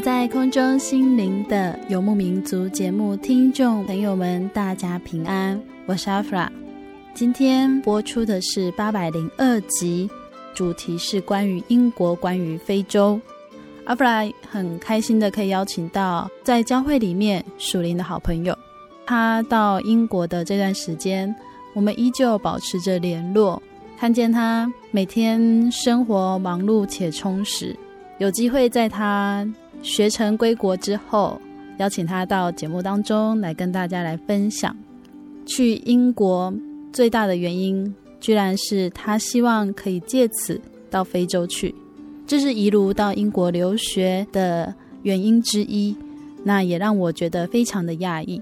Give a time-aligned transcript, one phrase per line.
[0.00, 6.50] 在空中心灵的游牧民族节目听众朋友们，大家平安，我是阿弗拉。
[7.14, 10.08] 今天播出的是八百零二集，
[10.54, 13.20] 主题是关于英国，关于非洲。
[13.86, 18.56] 阿弗拉很开心的可以邀请到在教会里面属灵的好朋友，
[19.04, 21.34] 他到英国的这段时间，
[21.74, 23.60] 我们依旧保持着联络，
[23.98, 27.76] 看见他每天生活忙碌且充实，
[28.18, 29.44] 有机会在他。
[29.82, 31.40] 学成归国之后，
[31.78, 34.76] 邀请他到节目当中来跟大家来分享。
[35.46, 36.52] 去英国
[36.92, 41.74] 最大的原因，居然是他希望可以借此到非洲去，
[42.26, 45.96] 这是一路到英国留学的原因之一。
[46.44, 48.40] 那也让我觉得非常的讶异。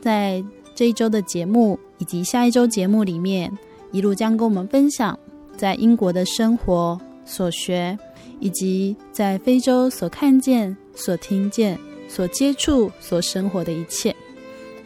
[0.00, 0.42] 在
[0.74, 3.50] 这一周的节目以及下一周节目里面，
[3.92, 5.18] 一路将跟我们分享
[5.56, 7.98] 在英国的生活所学。
[8.40, 11.78] 以及在非洲所看见、所听见、
[12.08, 14.14] 所接触、所生活的一切，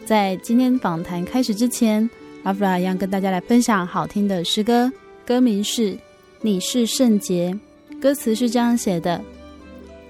[0.05, 2.07] 在今天访谈开始之前，
[2.43, 4.91] 阿弗拉一样跟大家来分享好听的诗歌，
[5.25, 5.93] 歌名是
[6.41, 7.57] 《你是圣洁》，
[7.99, 9.19] 歌词是这样写的：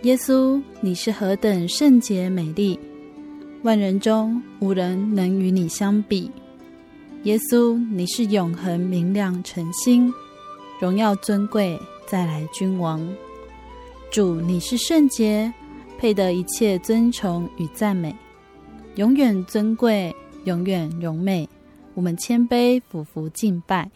[0.01, 2.77] 耶稣，你是何等圣洁美丽，
[3.61, 6.29] 万人中无人能与你相比。
[7.23, 10.13] 耶稣，你是永恒明亮晨星，
[10.79, 13.07] 荣耀尊贵再来君王。
[14.11, 15.51] 主，你是圣洁，
[15.97, 18.15] 配得一切尊崇与赞美，
[18.95, 21.47] 永远尊贵，永远荣美。
[21.93, 23.89] 我们谦卑俯伏敬拜。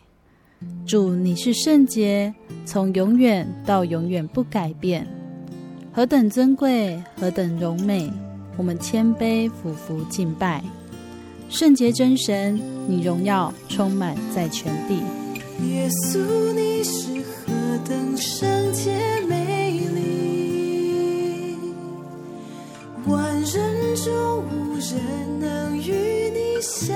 [0.86, 2.34] 主，你是圣洁，
[2.66, 5.08] 从永远到永远不改变，
[5.94, 8.12] 何等尊贵，何等荣美。
[8.58, 10.62] 我们谦卑俯伏敬拜。
[11.50, 12.59] 圣洁真神，
[12.90, 15.02] 你荣耀充满在全地。
[15.68, 16.20] 耶稣，
[16.53, 17.52] 你是何
[17.88, 21.58] 等圣洁美丽，
[23.06, 23.40] 万。
[23.52, 26.96] 人中无人能与你相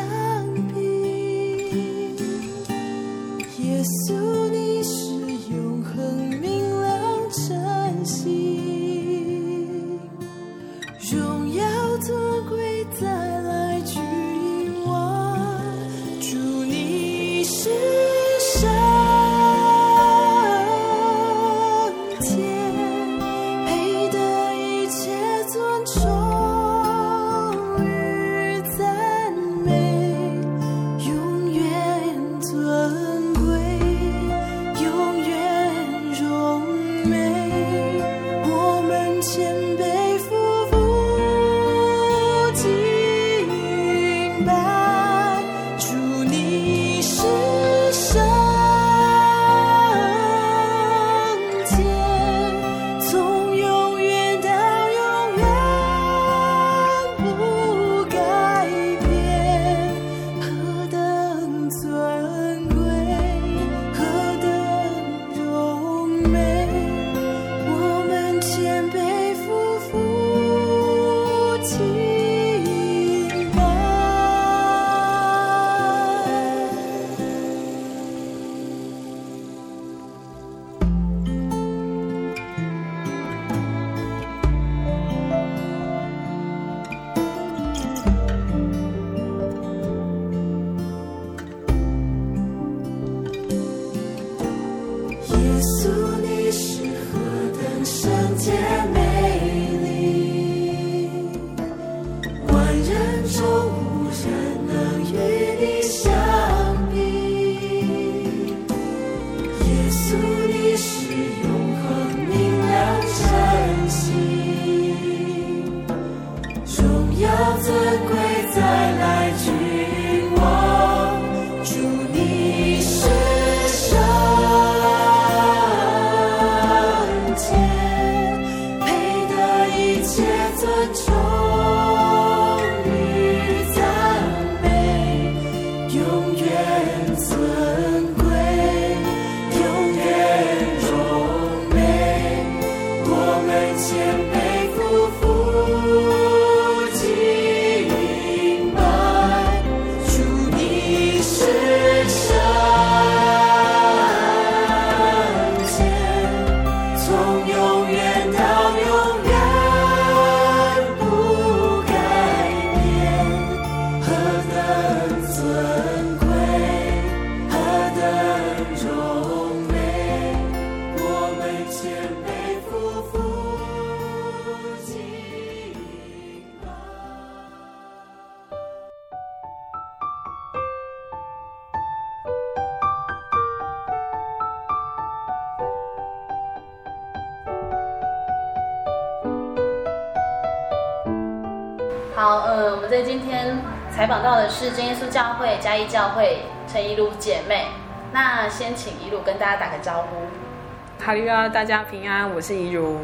[195.73, 197.65] 嘉义教会陈怡如姐妹。
[198.11, 201.03] 那先请怡如跟大家打个招呼。
[201.03, 202.99] 哈利路大家平安，我是怡如。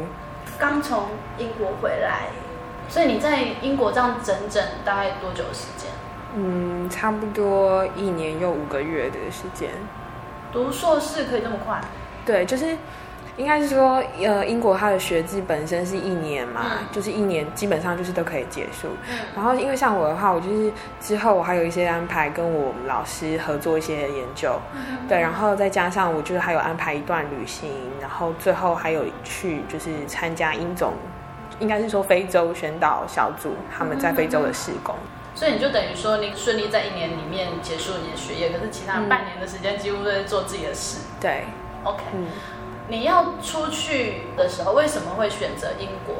[0.56, 2.28] 刚从英国回来，
[2.88, 5.90] 所以你在英国这样整整大概多久的时间？
[6.36, 9.70] 嗯，差不多一年又五个月的时间。
[10.52, 11.80] 读硕士可以这么快？
[12.24, 12.76] 对，就是。
[13.40, 18.88] 应该是说，呃，英国它的学制本身是一年嘛，嗯、就是一年基本上就是都可以结束。
[19.10, 20.70] 嗯、然后因为像我的话，我就是
[21.00, 30.92] 之后我还有一些安排跟我们老师合作一些研究，嗯、对，然后再加上我就是还有安排一段旅行，然后最后还有去就是参加英总，
[31.60, 34.94] 应该是说非洲宣导小组他们在非洲的施工。
[35.34, 40.98] 所以你就等于说，你顺利在一年里面结束你的学业，可是其他半年的时间几乎都在做自己的事。
[40.98, 41.44] 嗯、对
[41.84, 42.02] ，OK。
[42.90, 46.14] 嗯你要出去的时候，为什么会选择英国？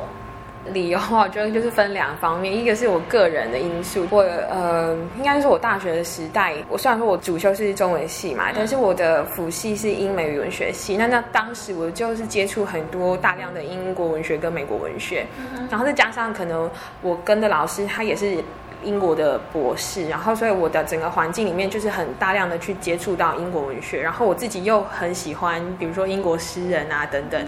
[0.72, 15.26] 理由我觉得就是分两方面，一个是我个人的因素，我呃，应该是我大学的时代，我虽然说我主修是中文系嘛，但是我的辅系是英美语文学系，那那当时我就是接触很多大量的英国文学跟美国文学，
[15.70, 16.70] 然后再加上可能
[17.02, 18.37] 我跟的老师他也是。
[18.82, 27.44] 英国的博士，然后所以我的整个环境里面就是很大量的去接触到英国文学，然后我自己又很喜欢，比如说英国诗人啊等等，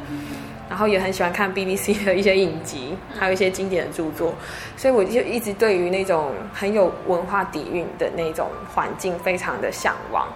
[0.69, 4.35] 然后也很喜欢看 BBC 的一些影集，还有一些经典的著作，
[4.77, 10.27] 所以我就一直对于那种很有文化底蕴的那种环境非常的向往，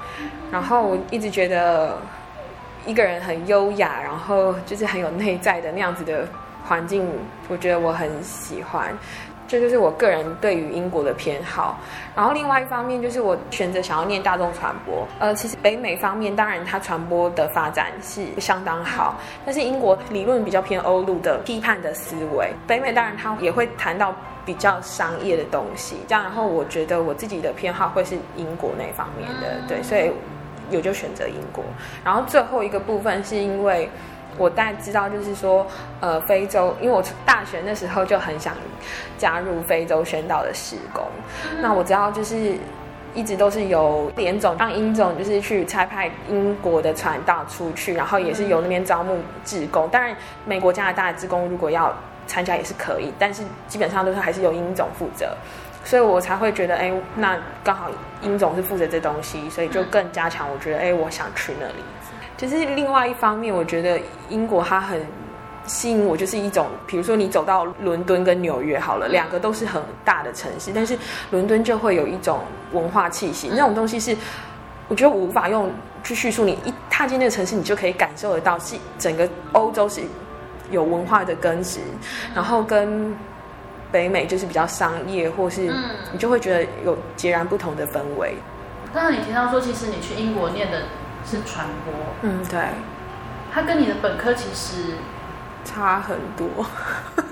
[0.50, 1.98] 然后我一直觉得
[2.87, 6.28] 一个人很优雅，然后就是很有内在的那样子的
[6.64, 7.08] 环境，
[7.48, 8.96] 我觉得我很喜欢。
[9.48, 11.79] 这就是我个人对于英国的偏好，
[12.15, 15.06] 然后另外一方面就是我选择想要念大众传播。
[15.19, 25.96] 呃，其实北美方面当然它传播的发展是相当好，但是英国理论比较偏欧陆的批判的思维，北美当然它也会谈到比较商业的东西。
[26.08, 30.10] 这样，然后我觉得我自己的偏好会是英国那方面的，对，所以
[30.70, 31.65] 我就选择英国。
[32.05, 33.88] 然后最后一个部分是因为。
[34.38, 35.66] 我大概知道，就是说，
[36.00, 38.55] 呃，非洲，因为我大学那时候就很想
[39.16, 41.05] 加入非洲宣道的事工。
[41.60, 42.55] 那我知道，就是
[43.14, 49.88] 一直都是由连总让英总就是去差派英国的传道出去，然后也是由那边招募志工。
[49.88, 50.14] 当然，
[50.44, 51.94] 美国、加拿大的志工如果要
[52.26, 55.34] 参加也是可以，但是基本上都是还是由英总负责。
[55.84, 57.88] 所以我才会觉得，哎，那刚好
[58.20, 60.46] 英总是负责这东西，所以就更加强。
[60.52, 61.74] 我觉得，哎，我想去那里。
[62.36, 65.00] 就是另外一方面，我觉得英国它很
[65.66, 70.96] 吸引我，就是一种，比如说你走到伦敦跟纽约好了，两个都是很大的城市，但是
[71.31, 72.40] 伦敦就会有一种
[72.72, 74.14] 文化气息，那种东西是
[74.86, 75.72] 我觉得我无法用
[76.05, 76.44] 去叙述。
[76.44, 80.02] 你一踏进那个城市，你就可以感受得到，是整个欧洲是
[80.70, 81.81] 有文化的根植，
[82.34, 83.16] 然后跟
[83.90, 85.72] 北美就是比较商业，或是
[86.12, 88.34] 你就会觉得有截然不同的氛围。
[88.93, 90.82] 刚刚你提到说，其实你去英国念的。
[91.29, 91.93] 是传播，
[92.23, 92.61] 嗯，对，
[93.53, 94.95] 它跟你的本科其实
[95.65, 96.47] 差很多。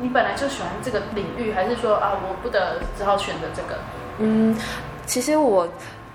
[0.00, 3.78] 你本来就喜欢这个领域，还是说啊，我不得只好选择这个？
[4.18, 4.56] 嗯，
[5.06, 5.68] 其实我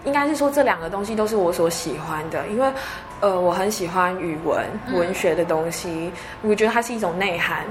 [0.04, 2.72] 应该是说这两个东西都是我所喜欢的，因为
[3.20, 6.12] 呃，我很喜欢语文、文学的东西，
[6.44, 7.66] 嗯，我觉得它是一种内涵。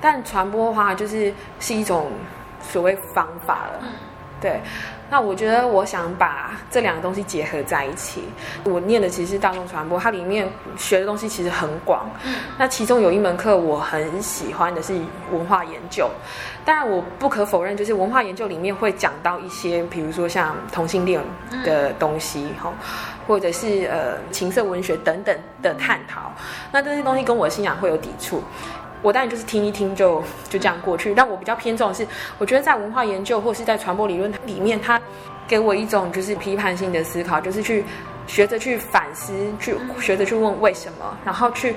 [0.00, 2.10] 但传播的话，就是是一种
[2.60, 3.88] 所谓方法了，嗯，
[4.40, 4.60] 对。
[5.12, 8.24] 那我觉得，我想把这两个东西结合在一起。
[8.64, 12.08] 我念的其实是大众传播，它里面学的东西其实很广。
[12.56, 14.98] 那其中有一门课我很喜欢的是
[15.30, 16.08] 文化研究。
[16.64, 21.20] 当然，我不可否认，就是文化研究里面会讲到一些，比如说像同性恋
[21.62, 22.72] 的东西，哈，
[23.26, 26.32] 或者是呃情色文学等等的探讨。
[26.72, 28.42] 那这些东西跟我的信仰会有抵触。
[29.02, 32.06] 我当然就是听一听就就这样过去，但我比较偏重的是，
[32.38, 35.00] 我觉得在文化研究或是在传播理论里面，它
[35.48, 37.84] 给我一种就是批判性的思考，就是去
[38.28, 41.74] 学着去反思，去学着去问为什么，然后去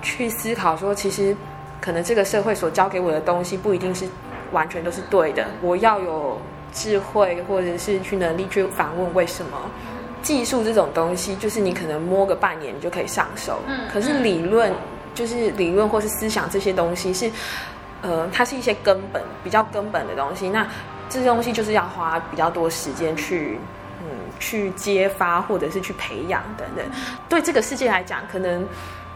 [0.00, 1.36] 去思考说，其实
[1.80, 4.06] 可能这个社会所教给我的东西不一定是
[4.52, 6.40] 完全都是对的，我要有
[6.72, 9.58] 智慧或者是去能力去反问为什么。
[10.22, 13.58] 技术这种东西，就是你可能摸个半年你就可以上手，
[13.92, 14.72] 可是理论。
[15.14, 17.30] 就是理论或是思想这些东西是，
[18.02, 20.48] 呃，它是一些根本比较根本的东西。
[20.48, 20.66] 那
[21.08, 23.58] 这些东西就是要花比较多时间去，
[24.02, 24.06] 嗯，
[24.38, 26.84] 去揭发或者是去培养等等。
[27.28, 28.66] 对这个世界来讲，可能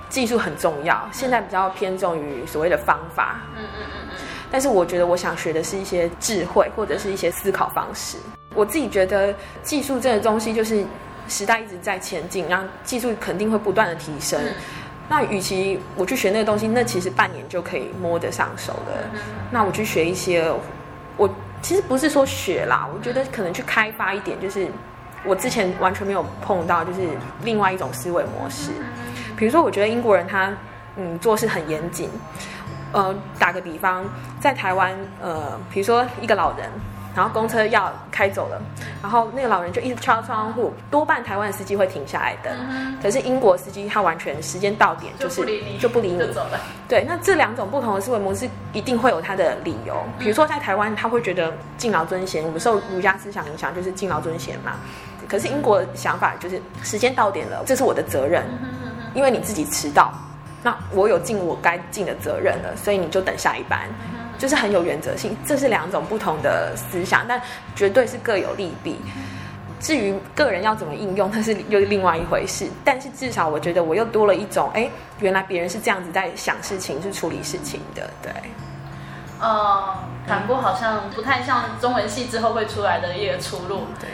[0.08, 1.08] 技术很重要。
[1.12, 4.16] 现在比较偏重于所谓的方法，嗯嗯嗯嗯。
[4.50, 8.18] 但是我觉得我想学的是一些智慧或者是一些思考方式。
[8.54, 10.84] 我自己觉得技术这个东西就是
[11.28, 14.40] 时代一直在前进，然后技术肯定会不断的提升。
[15.08, 19.04] 那与其我去学那个东西，那其实半年就可以摸得上手的。
[19.50, 20.50] 那我去学一些
[21.16, 21.28] 我
[21.60, 24.66] 其实不是说学啦，我觉得可能去开发一点，就是
[25.24, 27.00] 我之前完全没有碰到，就是
[27.42, 28.70] 另外一种思维模式。
[29.36, 30.52] 比如说，我觉得英国人他
[30.96, 32.08] 嗯做事很严谨。
[32.92, 34.04] 呃，打个比方，
[34.40, 36.70] 在台湾，呃，比如说一个老人。
[37.14, 38.60] 然后公车要开走了，
[39.00, 42.50] 然后那个老人就一直敲窗户，多半台湾司机会停下来的。
[42.58, 46.60] 嗯、可是英国司机他完全时间到点就是就不理你，就理你就走了。
[46.88, 49.96] 对，那这两种不同的思维模式一定会有他的理由。
[50.18, 54.72] 比如说在台湾，他会觉得敬老尊贤，我们受儒家思想影响就是敬老尊贤嘛。
[55.28, 58.44] 可是英国想法就是时间到点了，这是我的责任，
[59.14, 60.12] 因为你自己迟到，
[60.64, 63.88] 那我有尽我该尽的责任了，所以你就等下一班。
[64.36, 67.40] 就是很有原则性，这是两种不同的思想，但
[67.76, 68.98] 绝对是各有利弊。
[69.78, 72.68] 至于个人要怎么应用，那是又另外一回事。
[72.84, 74.90] 但是至少我觉得我又多了一种，哎，
[75.20, 78.10] 原来别人是这样子在想事情，是处理事情的。
[78.20, 78.32] 对，
[79.40, 83.82] 呃，传播好像不太像中文系之后会出来的一个出路。
[84.00, 84.08] 对，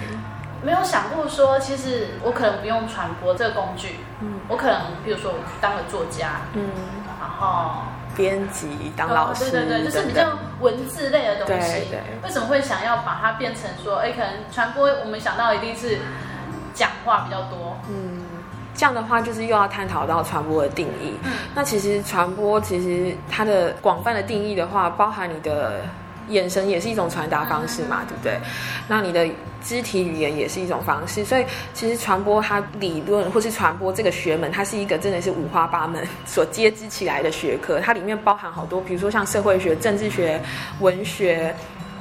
[0.63, 6.69] 没有想过说，其实我可能不用传播这个工具，嗯，我可能比如说我去当个作家，嗯，
[7.21, 7.71] 然后。
[8.17, 11.73] 编辑当老师，哦，对对对，就是比较文字类的东西。
[11.73, 15.97] 对对，为什么会想要把它变成说，哎，可能传播，我们想到一定是
[16.75, 17.79] 讲话比较多。
[17.89, 18.21] 嗯，
[18.75, 21.15] 这样的话就是又要探讨到传播的定义。
[21.23, 25.83] 嗯，那其实传播其实它的广泛的定义的话，包含你的。
[26.31, 28.41] 眼神也是一种传达方式嘛，对不对？
[28.89, 29.29] 那你的
[29.63, 31.45] 肢体语言也是一种方式，所以
[31.75, 40.41] 其实传播它理论或是传播这个学门，它是一个真的是五花八门所接织起来的学科，它里面包含好多，比如说像社会学、政治学、
[40.81, 41.55] 文学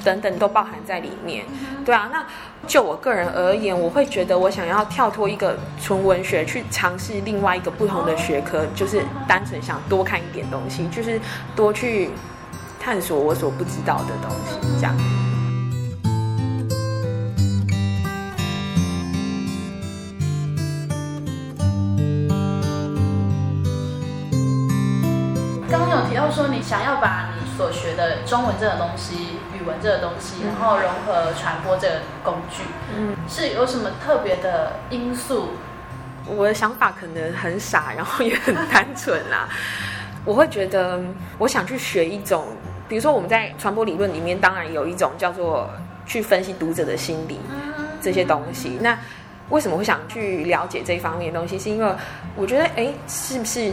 [0.03, 1.43] 等等都包含在里面。
[1.83, 2.25] 对啊，那
[2.67, 11.19] 就我个人而言，我会觉得我想要跳脱一个纯文学，去尝试另外一个不同的学科，就是单纯想多看一点东西，就是
[11.55, 12.09] 多去。
[12.89, 14.95] 探索我所不知道的东西，这样。
[25.69, 32.63] 刚刚有提到说，你想要把你所学的中文这个东西、语文这个东西，然后融合传播这个工具，
[32.97, 35.49] 嗯，是有什么特别的因素？
[36.25, 39.47] 我的想法可能很傻，然后也很单纯啦。
[40.25, 40.99] 我会觉得，
[41.37, 42.47] 我想去学一种。
[42.89, 45.69] 比如说，我们在传播理论里面，当然有一种叫做
[46.07, 47.39] 去分析读者的心理
[48.01, 48.79] 这些东西。
[48.81, 48.97] 那
[49.49, 51.57] 为什么会想去了解这方面的东西？
[51.59, 51.93] 是因为
[52.35, 53.71] 我觉得，哎，是不是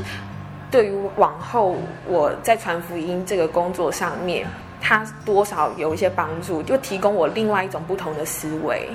[0.71, 4.47] 对于往后我在传福音这个工作上面，
[4.83, 8.91] 它多少有一些帮助，就提供我另外一种不同的思维。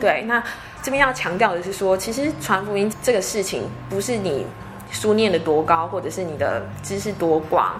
[0.00, 0.40] 对，那
[0.82, 4.46] 这边要强调的是说，其实传福音这个事情，不是你
[4.92, 7.74] 书念的多高，或者是你的知识多广。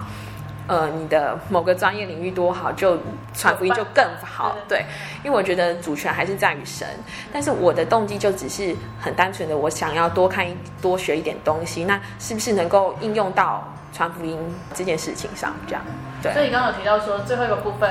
[0.65, 2.97] 呃，你的某个专业领域多好，就
[3.33, 4.85] 传福音就更好，对。
[5.21, 6.87] 因为我觉得主权还是在于神，
[7.33, 10.47] 但是我的动机就只是很单纯的，我想要多看
[10.81, 14.39] 多学一点东西，那是不是能够应用到传福音
[14.73, 15.53] 这件事情上？
[15.67, 15.83] 这样，
[16.21, 16.31] 对。
[16.33, 17.89] 所以你刚刚有提到说最后一个部分，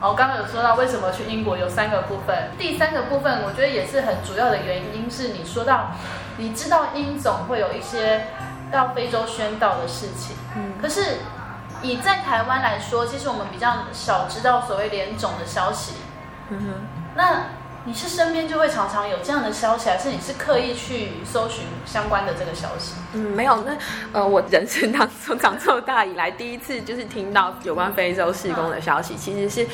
[0.00, 5.92] 哦，刚刚有说到为什么去英国有三个部分，第三个部分我觉得也是很主要的原因是你说到，
[6.36, 8.26] 你知道英总会有一些
[8.72, 11.18] 到非洲宣道的事情，嗯，可是。
[11.82, 15.94] 以在台湾来说，其实我们比较少知道所谓联总的消息。
[16.50, 17.42] 嗯哼，那
[17.84, 22.94] 你是身边就会常常有这样的消息，还是你是刻意去搜寻相关的这个消息？
[23.14, 23.62] 嗯，没有。
[23.64, 23.76] 那
[24.12, 29.66] 呃，我人生当中长这么大以来，第一次就是听到有关非洲事工的消息，其实是。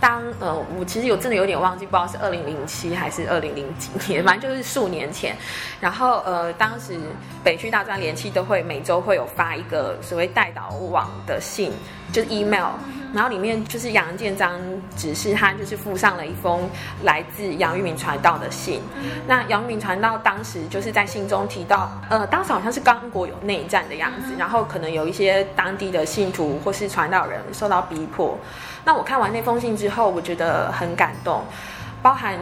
[0.00, 5.34] 当呃，我其实有真的有点忘记，不知道是二零零七还是二零零几年，反正就是数年前。
[5.80, 6.98] 然后呃，当时
[7.42, 11.72] 北区大专联气都会每周会有发一个所谓代导网的信，
[12.12, 12.72] 就是 email，
[13.14, 14.60] 然后里面就是杨建章
[14.96, 16.68] 指示他就是附上了一封
[17.04, 18.80] 来自杨玉明传道的信。
[19.26, 28.36] 那杨玉明传道当时就是在信中提到，呃，当时好像是刚果有内战的样子，然后可能有一些当地的信徒或是传道人受到逼迫。
[28.84, 31.42] 那我看完那封信之后，我觉得很感动，
[32.02, 32.38] 包含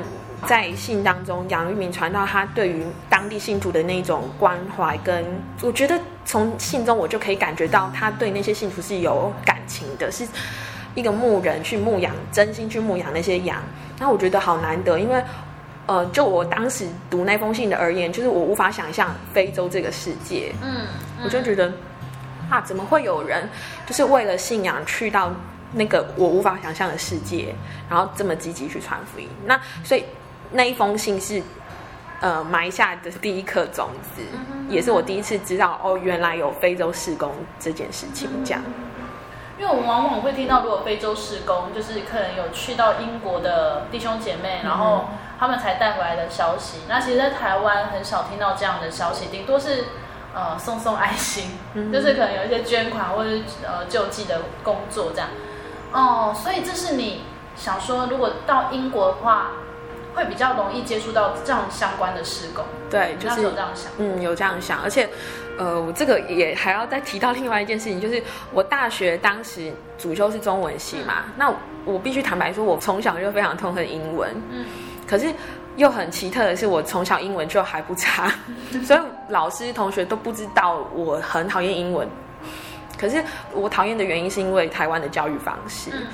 [0.47, 5.25] 在信当中，杨玉明传道他对于当地信徒的那种关怀，跟
[5.61, 10.27] 我觉得从信中我就可以感觉到他对那些信徒是有感情的，是
[10.95, 13.63] 一个牧人去牧养，真心去牧养那些羊。
[13.99, 15.23] 那我觉得好难得，因为
[15.87, 20.87] 呃，就我当时读那封信的而言，就是我无法想象非洲这个世界，嗯，
[21.25, 21.73] 我就觉得
[22.51, 23.49] 啊，怎么会有人
[23.87, 25.33] 就是为了信仰去到。
[25.75, 27.55] 那个我无法想象的世界，
[27.89, 30.05] 然后这么积极去传福音，那所以
[30.51, 31.43] 那一封信是
[32.21, 34.21] 呃埋下的第一颗种子，
[34.69, 38.29] 也是我第一次知道哦，原来有非洲事工这件事情。
[38.45, 38.63] 这样，
[39.63, 45.05] 因因为我们往往会听到，如果非洲施工，就是可能有去到英国的弟兄姐妹，然后
[45.39, 46.79] 他们才带回来的消息。
[46.89, 49.85] 那其实，在台湾很少听到这样的消息，顶多是
[50.35, 51.59] 呃送送爱心，
[51.93, 53.31] 就是可能有一些捐款或者
[53.65, 55.29] 呃救济的工作这样。
[55.93, 57.23] 哦，所以这是你
[57.55, 59.53] 想说，如果到英国的话，
[60.17, 62.65] 会比较容易接触到这样相关的施工。
[62.91, 65.09] 对，就是有这样想，嗯，有这样想，而且。
[65.59, 71.53] 呃，我这个也还要再提到另外一件事情，就是我大学当时主修是中文系嘛，那
[71.85, 74.65] 我必须坦白说，我从小就非常痛恨英文，嗯，
[75.07, 75.27] 可是
[75.77, 78.33] 又很奇特的是，我从小英文就还不差，
[78.85, 82.09] 所以老师同学都不知道我很讨厌英文，
[82.99, 85.91] 可是我讨厌的原因是因为台湾的教育方式。
[85.93, 86.07] 嗯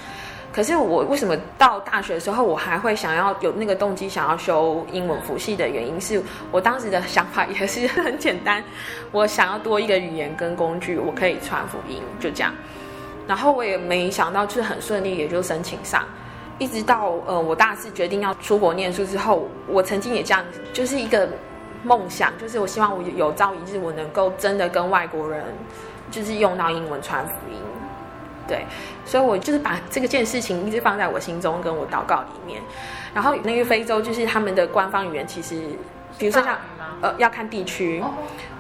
[0.59, 8.61] 可是我为什么到大学的时候，我还会想要有那个动机想要修英文辅系的原因，是我当时的想法也是很简单，
[9.12, 12.53] 我想要多一个语言跟工具，我可以传福音，就这样。
[13.25, 16.05] 然后我也没想到，就是很顺利，也就申请上。
[16.59, 21.29] 一直到呃我大四决定要出国念书之后，我曾经也这样，就是一个
[21.85, 25.44] 梦想，就是我希望我有朝一日我能够真的跟外国人，
[26.11, 27.61] 就是用到英文传福音。
[28.48, 28.64] 对，
[29.04, 32.62] 所以我就是把这个件事情一直放在我心中，跟我祷告里面。
[33.14, 35.56] 然后那个非洲就是他们的官方语言，其实
[36.18, 36.56] 比如说像
[37.02, 38.02] 呃要看地区，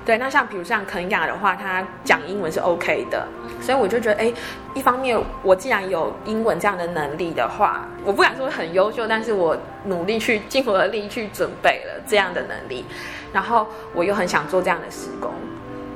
[0.04, 3.26] 对，那像比如像肯雅的话，他讲英文是 OK 的。
[3.60, 4.32] 所以我就觉得，哎，
[4.74, 12.84] 一方面我既然有英文这样的能力的话，我不敢说很优秀，但是我努力去尽我的力去准备了这样的能力。
[13.32, 15.32] 然后我又很想做这样的施工，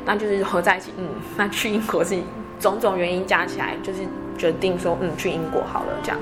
[0.04, 2.18] 那就是合在一起，嗯，那去英国是。
[2.62, 4.02] 种种原因加起来，就是
[4.38, 6.18] 决定说，嗯，去英国好了，这样。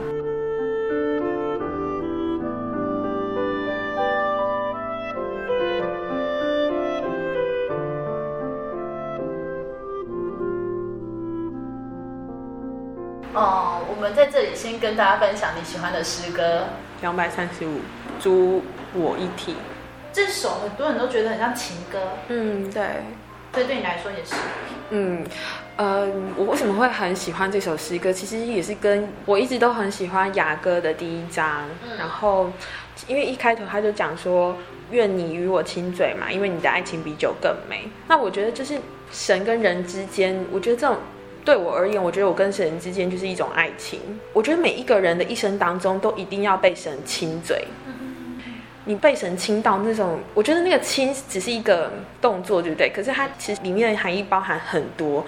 [13.35, 16.65] 哦，我们在这里先跟大家分享你喜欢的诗歌，
[17.03, 17.81] 两百三十五，
[18.19, 18.63] 租
[18.95, 19.57] 我一体。
[20.11, 21.99] 这首很多人都觉得很像情歌，
[22.29, 22.83] 嗯，对。
[23.53, 24.37] 这对你来说也是。
[24.91, 25.27] 嗯，
[25.81, 28.13] 呃，我为什么会很喜欢这首诗歌？
[28.13, 31.63] 其实也是跟我一直都很喜欢雅歌的第一章。
[31.83, 32.51] 嗯、然后，
[33.07, 34.55] 因为一开头他就讲说
[34.93, 38.79] ：“愿你与我亲嘴嘛，因为你的爱情比酒更美。”那我觉得就是
[39.11, 40.99] 神跟人之间，我觉得这种
[41.47, 43.99] 对我而言，我觉得我跟神之间就是一种爱情。
[44.35, 47.65] 我觉得每一个人的一生当中，都一定要被神亲嘴。
[48.85, 51.91] 你被神亲到那种，我觉得那个亲只是一个
[52.21, 52.91] 动作，对不对？
[52.91, 55.25] 可是它其实里面的含义包含很多。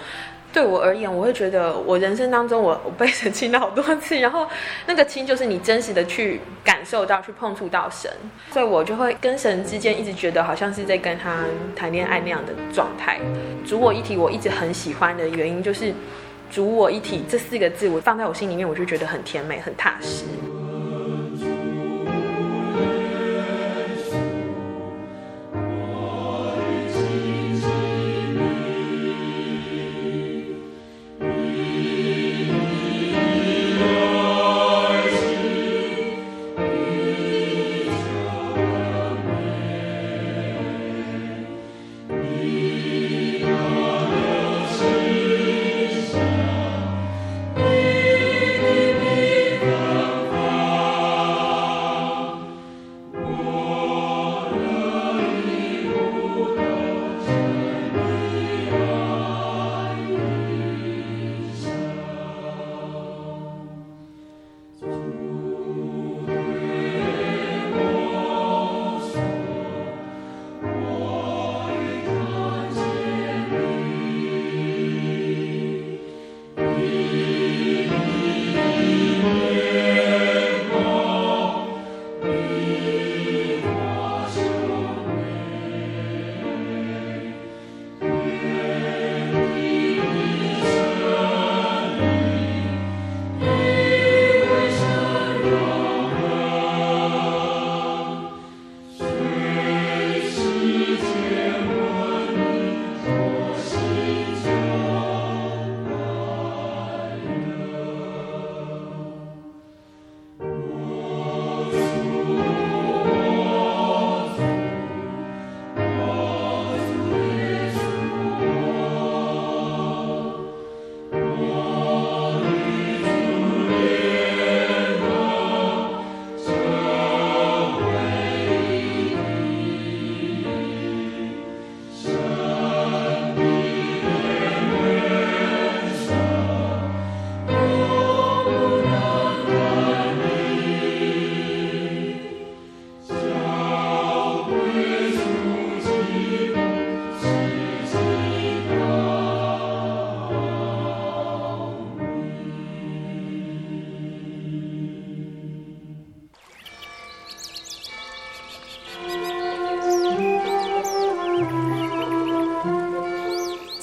[0.53, 4.47] 对我而言，我会觉得我人生当中我，我被神亲了好多次，然后
[4.85, 8.11] 那个亲就是你真实的去感受到、去碰触到神，
[8.51, 11.39] 所以我就会跟神之间一直觉得好像是在跟他
[11.75, 13.19] 谈恋爱那样的状态。
[13.65, 15.91] 主我一体，我一直很喜欢的原因就是
[16.51, 20.23] “主我一体”这四个字，我放在我心里面，我就觉得很甜美、很踏实。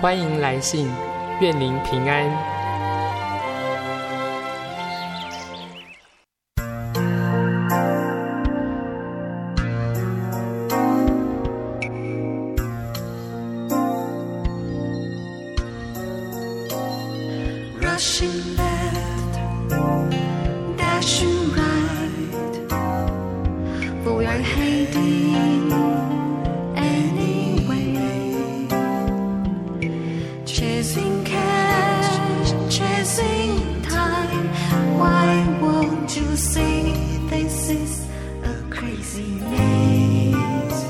[0.00, 0.90] 欢迎来信，
[1.42, 2.49] 愿您平安。
[30.70, 34.46] Chasing cash, chasing time.
[35.00, 36.92] Why won't you see
[37.28, 38.06] this is
[38.44, 40.84] a crazy maze?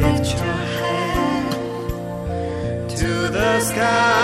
[0.00, 1.50] Lift your head
[2.90, 4.23] to the sky.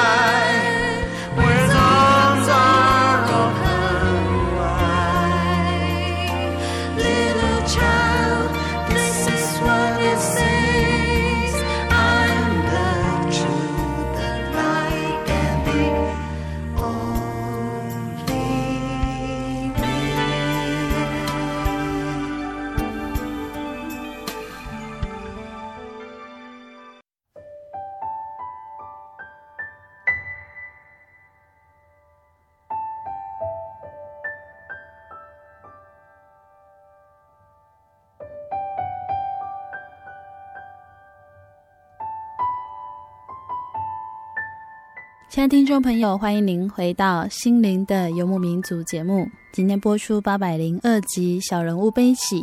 [45.41, 49.27] 亲爱的听众朋友，欢迎您回到《心灵的游牧民族》节目。
[49.53, 52.43] 今天播出八百零二集《小人物悲喜》，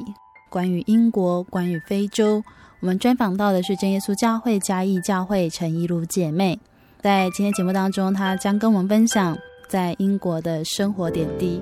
[0.50, 2.44] 关于英国，关于非洲。
[2.80, 6.60] 我们专访到的是真耶稣教会嘉义教会陈怡如姐妹。
[7.00, 9.38] 在今天节目当中，她将跟我们分享
[9.70, 11.62] 在英国的生活点滴。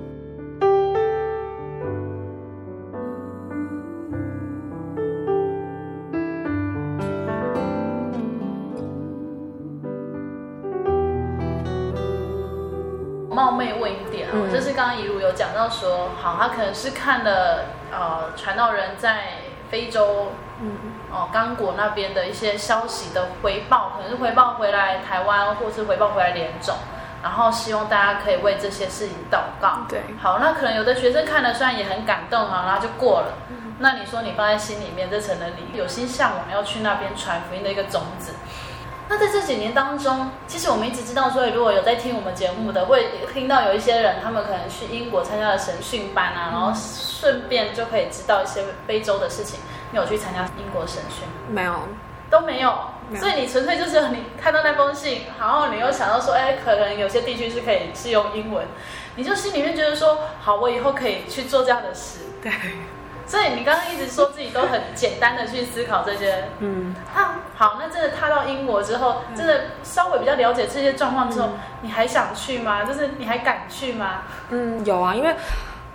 [14.85, 19.29] 刚刚怡如有讲到说，好，他可能是看了呃传道人在
[19.67, 20.77] 非洲，嗯，
[21.11, 26.75] 哦，刚果那边的一些消息的回报，可能是回报回来台湾，或是回报回来联总，
[27.23, 29.87] 然后希望大家可以为这些事情祷告。
[29.89, 33.33] 对，好，那可能有的学生看了虽然也很感动啊，然后就过了。
[33.49, 38.33] 嗯、那你说你放在心里面，这成了你有心向往要去那边传福音的一个种子。
[39.07, 49.59] 那在这几年当中，其实我们一直知道，所以如果有在听我们节目的，会听到有一些人，他们可能去英国参加了神训班啊，然后顺便就可以知道一些非洲的事情。
[49.91, 51.27] 你有去参加英国神训？
[51.47, 51.75] 没有，
[52.29, 52.73] 都没有。
[53.07, 53.23] 没有。
[53.23, 58.65] 所以你纯粹就是你看到那封信，然后你又想到说，哎，可能有些地区是可以是用英文，
[59.15, 62.21] 你就心里面觉得说，好，我以后可以去做这样的事。
[62.41, 62.51] 对。
[63.27, 72.83] 所以你刚刚一直说自己都很简单的去思考这些，嗯，啊，好，那真的踏到英国之后，真的稍微比较了解这些状况之后，嗯、你还想去吗？
[72.83, 74.21] 就是你还敢去吗？
[74.49, 75.33] 嗯，有啊，因为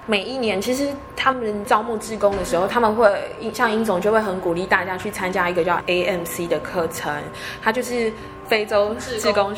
[0.06, 3.08] 每一年其实他们招募志工的时候，他们会
[3.54, 7.14] 像英总就会很鼓励大家去参加一个叫 AMC 的课程，
[7.62, 8.12] 它就是
[8.48, 9.54] 非洲志工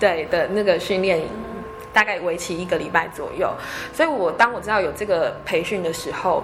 [0.00, 1.22] 对的那个训练，
[1.92, 3.48] 大概为期一个礼拜左右。
[3.92, 6.42] 所以我当我知道有这个培训的时候，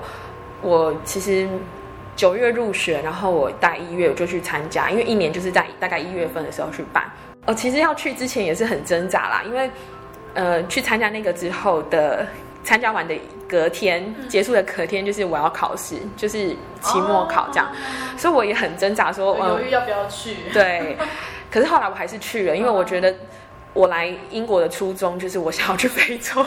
[0.62, 1.46] 我其实
[2.14, 7.05] 九月入学，然后我大一月我就去参加，因为一年就是在大概一月份的时候去办。
[7.46, 9.70] 哦，其实要去之前也是很挣扎啦，因为
[10.35, 12.25] 呃去参加那个之后的
[12.62, 13.14] 参加完的
[13.48, 17.75] 隔天结束的隔天就是我要考试，就是期末考这样，哦、
[18.16, 20.37] 所以我也很挣扎说犹豫要不要去。
[20.53, 20.96] 对，
[21.51, 23.12] 可是后来我还是去了，因为我觉得。
[23.74, 26.44] 我来英国的初衷就是我想要去非洲，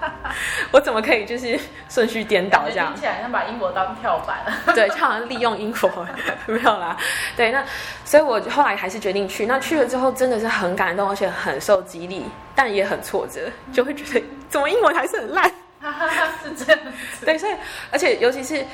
[0.72, 2.92] 我怎么可以就是顺序颠倒这样？
[2.94, 4.38] 听起来像把英国当跳板。
[4.74, 5.90] 对，就好像利用英国，
[6.46, 6.96] 没有啦。
[7.36, 7.62] 对，那
[8.04, 9.44] 所以我后来还是决定去。
[9.46, 15.50] 那去了之后真的是很感动，而且很受激励，但也很挫折，就会觉得怎么英文还是很烂。
[16.42, 16.80] 是这样。
[17.24, 17.52] 对，所以
[17.90, 18.64] 而且尤其是。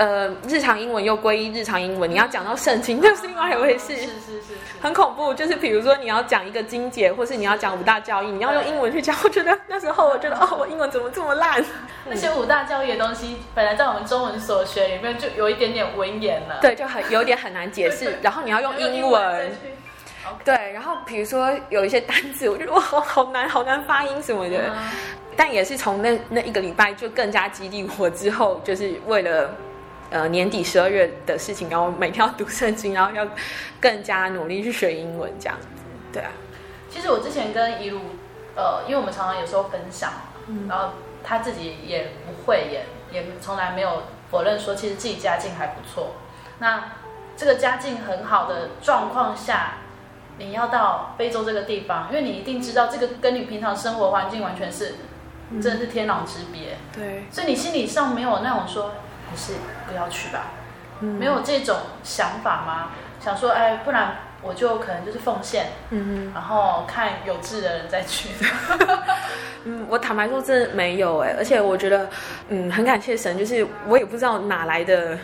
[0.00, 5.34] 呃，日常英文又归一日常英文，你要讲到圣经，就是另外一回事，是是是，是，很恐怖。
[5.34, 11.62] 就是比如说你要讲一个经节，或是你要讲五大教义，你要用英文去讲，我觉得那时候我觉得哦，我英文怎么这么烂？
[12.06, 19.52] 那些五大教义的东西，本来在我们中文所学里面就有一点点文言了，对，就很有点很难解释， 然后你要用英文
[20.42, 24.56] 对，然后比如说有一些单词，我觉得哇，好好难，好难发音什么的。
[24.56, 24.74] 嗯
[25.36, 29.50] 但也是从那那一个礼拜就更加激励我，之后就是为了
[30.10, 33.26] 呃年底十二月的事情，然后每天要读圣经，然后要
[33.80, 35.66] 更加努力去学英文这样子。
[36.12, 36.30] 对啊，
[36.90, 38.00] 其实我之前跟一路，
[38.56, 40.12] 呃，因为我们常常有时候分享，
[40.68, 42.84] 然后他自己也不会，也
[43.18, 46.16] 也从来没有否认说，其实自己家境还不错。
[46.58, 46.92] 那
[47.36, 49.78] 这个家境很好的状况下，
[50.38, 54.96] 你要到非洲这个地方，因为你一定知道这个跟你平常生活环境完全是。
[55.60, 58.92] 真的是天壤之别，对，所以你心理上没有那种说，
[59.30, 59.52] 还是
[59.88, 60.46] 不要去吧，
[61.00, 62.90] 嗯、没有这种想法吗？
[63.20, 68.30] 想说，哎，不然我就可能就是奉献，嗯，然后看有志的人再去。
[69.64, 72.08] 嗯，我坦白说，真的没有哎，而且我觉得，
[72.48, 75.18] 嗯，很感谢神，就是我也不知道哪来的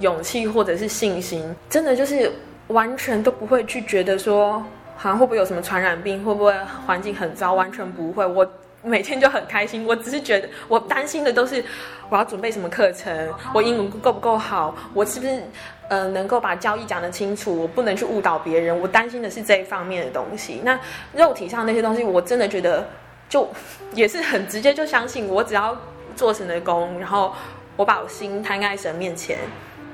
[0.00, 2.32] 勇气或者是信心，真的就是
[2.68, 4.64] 完全都不会去觉得说，
[4.96, 6.54] 好像会不会有什么传染病，会不会
[6.86, 8.50] 环境很糟，完全不会，我。
[8.82, 11.64] 每天就很开心，我只是觉得我担心的都是
[12.08, 15.40] 我要准备什么课程，我英文够不够好，我是不是
[15.88, 20.60] 呃能够把交易讲得清楚，我不能去误导别人，我担心的是这一方面的东西。
[20.64, 20.78] 那
[21.12, 22.84] 肉体上那些东西，我真的觉得
[23.28, 23.48] 就
[23.94, 25.76] 也是很直接，就相信我只要
[26.16, 27.32] 做神的工，然后
[27.76, 29.38] 我把我心摊在神面前，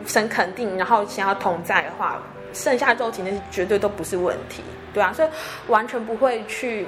[0.07, 2.23] 神肯定，然后想要同在的话，
[2.55, 4.63] 剩下肉体那些绝对都不是问题，
[4.95, 5.29] 对啊，所以
[5.67, 6.87] 完全不会去。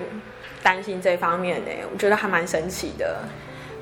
[0.62, 3.24] 担心这方面呢，我觉得还蛮神奇的。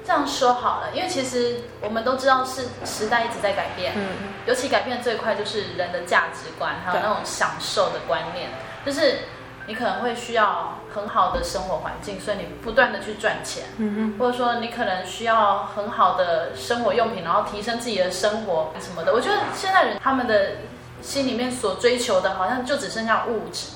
[0.05, 8.49] 这样说好了，因为其实我们都知道是时代一直在改变，嗯，尤其改变最快就是人的价值观，还有那种享受的观念。
[8.87, 9.19] 就是
[9.67, 19.13] 你可能会需要很好的生活环境，所以你不断的去赚钱，嗯哼，或者说你可能需要很好的生活用品，然后提升自己的生活什么的。
[19.13, 20.53] 我觉得现在人他们的
[21.03, 23.73] 心里面所追求的，好像就只剩下物质。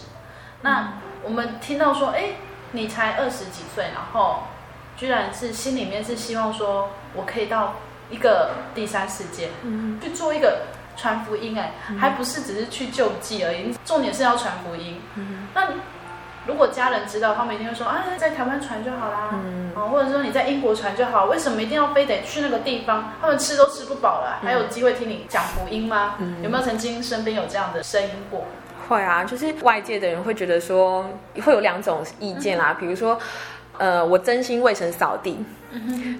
[0.62, 2.36] 那我们听到说，哎。
[2.72, 4.42] 你才二十几岁，然后
[4.96, 7.74] 居然是心里面是希望说，我可以到
[8.10, 10.62] 一个第三世界，嗯，去做一个
[10.96, 15.00] 传福音，哎，还不是只是去救济而已，重点是要传福音。
[15.14, 15.68] 嗯，那
[16.44, 23.12] 如果家人知道，他们一定会说啊，在台湾传就好啦，嗯，或者说你在英国传就好，为什么一定要非得去那个地方？
[23.20, 26.16] 他们吃都吃不饱了，还有机会听你讲福音吗？
[26.18, 28.44] 嗯，有没有曾经身边有这样的声音过？
[28.92, 31.08] 会啊，就是外界的人会觉得说，
[31.42, 32.76] 会有两种意见啦。
[32.78, 33.18] 比如说，
[33.78, 35.42] 呃，我真心为神扫地，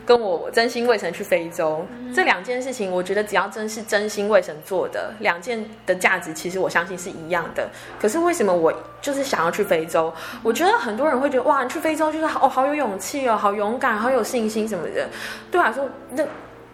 [0.07, 7.69] 跟我真心为神去非洲，这两件事情，我觉得只要真是真心为神做的，两件的价值，其实我相信是一样的。
[8.01, 10.11] 可是为什么我就是想要去非洲？
[10.43, 15.07] 我觉得很多人会觉得，哇，你去非洲就是好，哦，好有勇气哦，好勇敢，好有信心什么的。
[15.51, 16.25] 对我来说，那。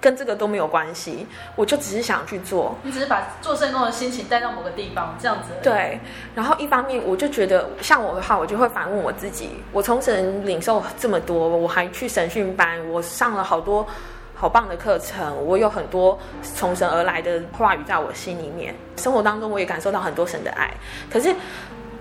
[0.00, 2.76] 跟这个都没有关系，我就只是想去做。
[2.82, 5.50] 你只是把做圣工的心情带到某个地方，这样子。
[5.62, 5.98] 对。
[6.34, 13.86] 然后一方面，我就觉得像我的话，我就会反问我自己：我从神领受这么多，我还去神训班，我上了好多
[14.34, 18.74] 好棒的课程，我有很多从神而来的话语在我心里面。
[18.96, 20.72] 生活当中，我也感受到很多神的爱。
[21.10, 21.34] 可是。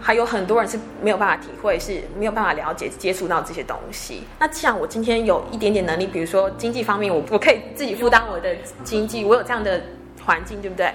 [0.08, 4.24] 还有很多人是没有办法体会，是没有办法了解、接触到这些东西。
[4.40, 9.82] 那既然我今天有一点点能力，比如说经济方面，我我可以自己负担我的经济，我有这样的
[10.26, 10.94] 环境，对不对？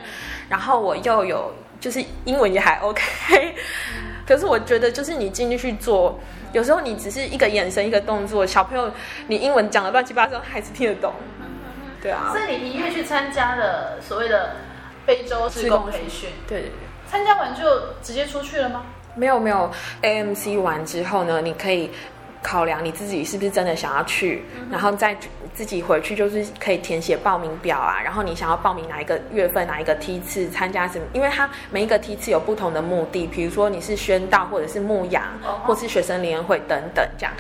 [0.49, 3.55] 然后我又有就是英文也还 OK。
[4.27, 6.19] 可是我觉得，就是你进去做，
[6.55, 8.91] 有时候你只是一个眼神、一个动作，小朋友
[9.27, 11.13] 你英文讲的乱七八糟，还是听得懂。
[12.01, 12.31] 对啊。
[12.33, 14.57] 所以你一月去参加了所谓的
[15.05, 16.73] 非洲职工培训，对对对。
[17.11, 18.85] 参加完就直接出去了吗？
[19.15, 19.71] 没有没有
[20.03, 21.91] ，AMC 完之后呢，你可以
[22.43, 25.17] 考量你自己是不是真的想要去，嗯、然后再
[25.55, 37.33] 自己回去就是可以填写报名表啊，然后你想要报名哪一个月份哪一个梯次参加什么，因为它每一个梯次有不同的目的，比如说你是宣道或者是牧养，哦、或是学生联会等等这样。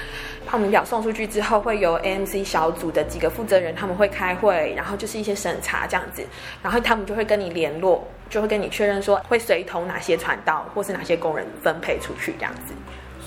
[0.50, 6.22] 报名表送出去之后，会由 AMC 小组的几个负责人他们会开会，然后就是一些审查这样子，
[6.62, 8.06] 然后他们就会跟你联络。
[8.32, 12.72] 就会跟你确认说会随同哪些传道或是哪些工人分配出去这样子，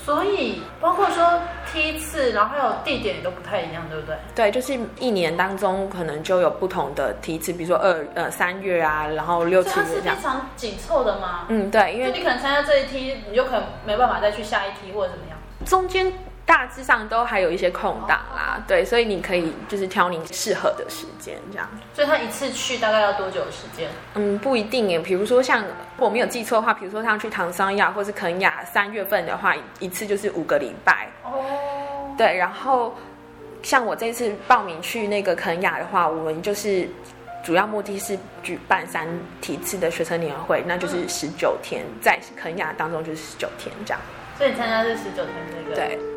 [0.04, 1.40] 所以包括说
[1.72, 4.16] 梯次，然后还有地点都不太一样，对不对？
[4.34, 10.16] 对，就是一年当中可能就有不同的梯次，比如说二呃三月啊，然后六七月这样。
[10.16, 11.46] 是非常紧凑的吗？
[11.50, 16.12] 嗯，对，因为你可能参加这一梯，你就可能没办法再去下一梯或者怎么样，中间。
[16.46, 21.68] 大致上都还有一些空档啦，对，所以你可以就是挑你适合的时间这样。
[21.92, 23.90] 所以他一次去大概要多久的时间？
[24.14, 24.98] 嗯，不一定耶。
[25.00, 25.64] 比如说像
[25.96, 31.08] 我没有记错的话，比如说像去唐桑亚或是肯亚，三月份的话，一次就是五个礼拜。
[31.24, 31.44] 哦。
[32.16, 32.94] 对，然后
[33.62, 36.88] 像我这次报名去那个肯亚的话，我们就是
[37.42, 39.08] 主要目的是举办三
[39.40, 44.00] 体次的学生联会，那就是十九天，在肯亚当中就是十九天这样。
[44.38, 45.74] 所以你参加是十九天那个？
[45.74, 46.15] 对。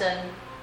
[0.00, 0.16] 生，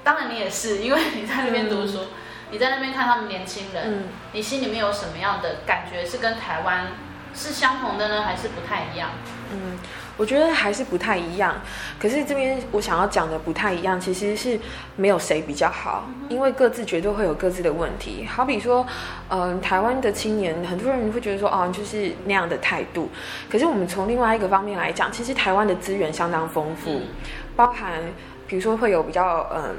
[0.04, 2.08] 当然你也是，因为你在那边读书，嗯、
[2.52, 6.04] 你在那边看他们年轻人，嗯、你心里面有什么样的感觉？
[6.04, 6.88] 是跟台湾
[7.36, 9.10] 是相同的呢，还是不太一样？
[9.52, 9.78] 嗯，
[10.18, 11.62] 我觉得还是不太一样。
[12.00, 14.60] 可是这边我想要讲的不太一样，其实是
[14.96, 18.26] 没有谁比较好，因为各自绝对会有各自的问题。
[18.26, 18.86] 好比说，
[19.30, 23.10] 嗯、呃，台湾的青年，很多人会觉得说，哦，就是那样的态度。
[23.50, 27.04] 可是我们从另外一个方面来讲，其实台湾的资源相当丰富，嗯、
[27.56, 28.02] 包含
[28.48, 29.76] 比如说会有比较嗯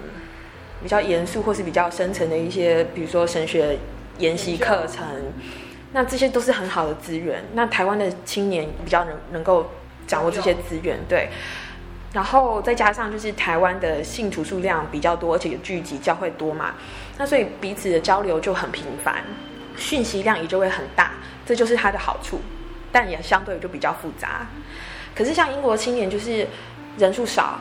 [0.83, 3.79] 比较严肃或是比较深层的一些，比如说神学
[4.19, 5.05] 研习课程。
[5.91, 7.43] 那这些都是很好的资源。
[7.55, 9.71] 那台湾的青年比较能能够
[10.07, 11.31] 掌握这些资源，对。
[12.13, 16.75] 然后再加上就是台湾的信徒数量比较多，而且有聚集教会多嘛，
[17.17, 19.25] 那所以彼此的交流就很频繁，
[19.77, 21.13] 讯息量也就会很大，
[21.47, 22.41] 这就是它的好处。
[22.91, 24.47] 但也相对就比较复杂。
[25.15, 26.47] 可是像英国青年就是
[26.97, 27.59] 人数少，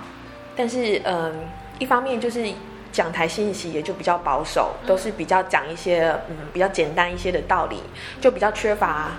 [0.58, 1.34] 但是嗯，
[1.80, 2.46] 一方面就是。
[2.90, 7.84] 讲台信息也就比较保守，都是比较讲一些嗯比较简单一些的道理，
[8.20, 9.12] 就比较缺乏。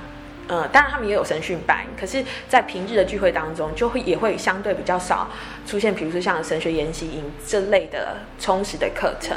[0.49, 5.29] 呃，当然他们也有神训班，可是，在平日的聚会当中，就会也会相对比较少
[5.65, 9.37] 出现，比如说像神学研习营这类的充实的课程。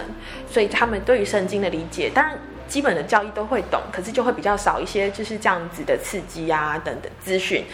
[0.50, 7.66] 所以他们对于圣经的理解，当然基本的教义都会懂，可是就会比较少一些就是这样子的刺激啊等等资讯。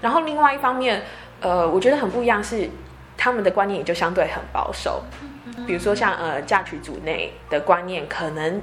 [0.00, 1.04] 然后另外一方面，
[1.40, 2.68] 呃，我觉得很不一样是
[3.28, 5.02] 他们的观念也就相对很保守。
[5.66, 8.60] 比如说像呃嫁娶组内的观念，可能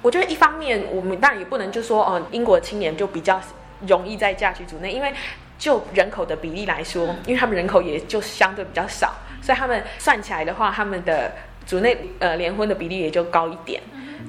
[0.00, 3.40] 我觉得一方面我们当然也不能就说哦、呃、英国青年就比较
[3.86, 5.12] 容易在嫁娶组内，因为
[5.58, 11.32] 就人口的比例来说，因为他们人口也就相对比较少，所以他们算起来的话，他们的
[11.66, 13.80] 组内呃联婚的比例也就高一点。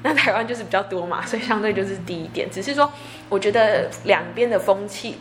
[0.04, 2.50] 那台湾就是比较多嘛，所以相对就是低一点。
[2.52, 2.91] 只是说，
[3.30, 5.18] 我觉得两边的风气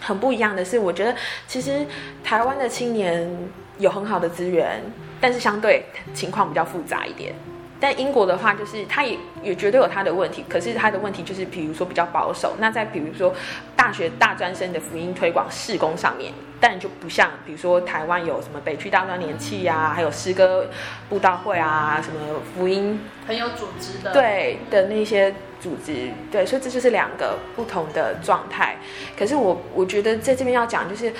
[0.00, 1.14] 很不一样的是，我觉得
[1.48, 1.84] 其实
[2.22, 3.28] 台湾的青年
[3.80, 4.80] 有很好的资源。
[5.22, 7.34] 但是相对情况比较复杂一点，
[7.78, 12.54] 但英国的话就是它也也绝对有它的问题，可是它的问题就是比如说比较保守。
[12.58, 13.34] 那在比如说
[13.76, 20.66] 大学大专生的福音推广事工上面，但就不像比如说台湾有什么北区大专联契啊，还有诗歌
[21.10, 28.76] 布道会啊，什么福音很有组织的对的那些组织，对，所以这就是两个不同的状态。
[29.18, 31.12] 可是我我觉得在这边要讲就是，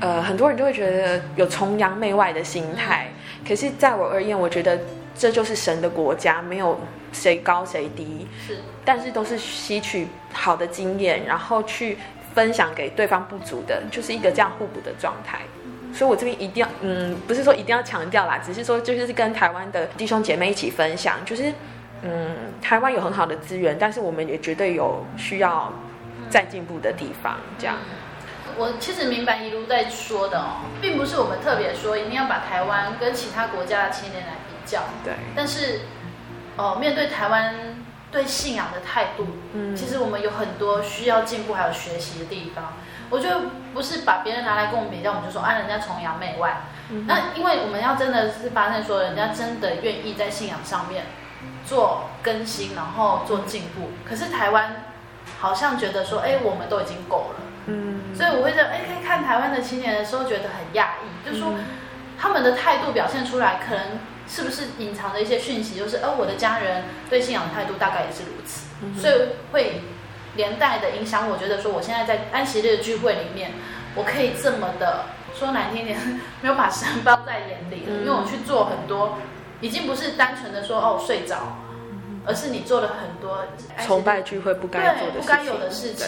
[0.00, 3.08] 呃，很多人就会觉得有崇洋媚外的心态。
[3.46, 4.78] 可是，在我而言，我觉得
[5.16, 6.78] 这就是神的国家，没有
[7.12, 11.96] 谁高谁低，是，但是都是吸取好的经验，然后去
[12.34, 15.38] 分享给对方不足的，就是一个这样互补的状态。
[15.94, 21.52] 所以，我这边一定要，嗯，不是说一定要强调啦，只是说就是跟台湾的弟兄姐妹一起分享，就是，
[22.02, 25.72] 嗯，台湾有很好的资源，但是我们也绝对有需要
[26.28, 27.76] 再进步的地方，这样。
[28.58, 35.12] 我其实明白一路在说的哦，并不是我们特别说一定要把台湾跟其他国家的青年来比较，对。
[35.34, 35.80] 但是，
[36.56, 37.54] 哦，面对台湾
[38.10, 42.72] 对信仰的态度，嗯，其实我们有很多需要进步还有学习的地方。
[43.10, 43.42] 我觉得
[43.74, 46.62] 不是把别人拿来跟我们比较，我们就说啊，人家崇洋媚外。
[46.88, 51.04] 嗯、那因为我们要真的是发现说，人家真的愿意在信仰上面
[51.66, 53.90] 做更新，然后做进步。
[54.08, 54.84] 可是台湾
[55.38, 57.40] 好像觉得说，哎，我们都已经够了。
[57.66, 61.54] 嗯，所以我会在哎，可以看台湾的青年的时候觉得很讶异，就是说
[62.18, 69.14] 他们的态度表现出来，可能是不是隐藏的一些讯息，就是哦，我的家人对信仰态度大概也是如此，所以
[69.50, 69.82] 会
[70.36, 71.28] 连带的影响。
[71.28, 73.52] 我觉得说，我现在在安息日的聚会里面，
[73.96, 75.98] 我可以这么的说难听点，
[76.40, 79.18] 没有把神包在眼里了，因为我去做很多，
[79.60, 81.56] 已经不是单纯的说哦睡着，
[82.26, 83.38] 而是你做了很多
[83.86, 86.06] 崇拜聚会不该做的不该有的事情。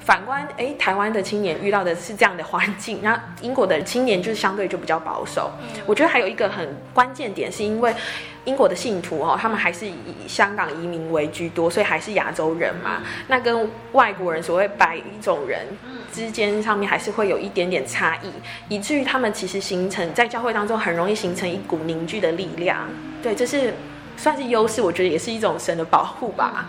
[0.00, 5.50] 反观，哎，台湾的青年遇到的是这样的环境， 那英国的青年就是相对就比较保守。
[5.62, 7.94] 嗯、我觉得还有一个很关键点，是因为
[8.44, 9.94] 英国的信徒哦，他们还是以
[10.28, 12.98] 香港移民为居多，所以还是亚洲人嘛。
[12.98, 15.66] 嗯、那跟外国人所谓白种人
[16.12, 18.30] 之间上面还是会有一点点差异，
[18.68, 22.86] 以至于他们其实形成在教会当中很容易形成一股凝聚的力量。
[23.22, 23.72] 对，这是
[24.18, 26.68] 算是优势，我觉得也是一种神的保护吧。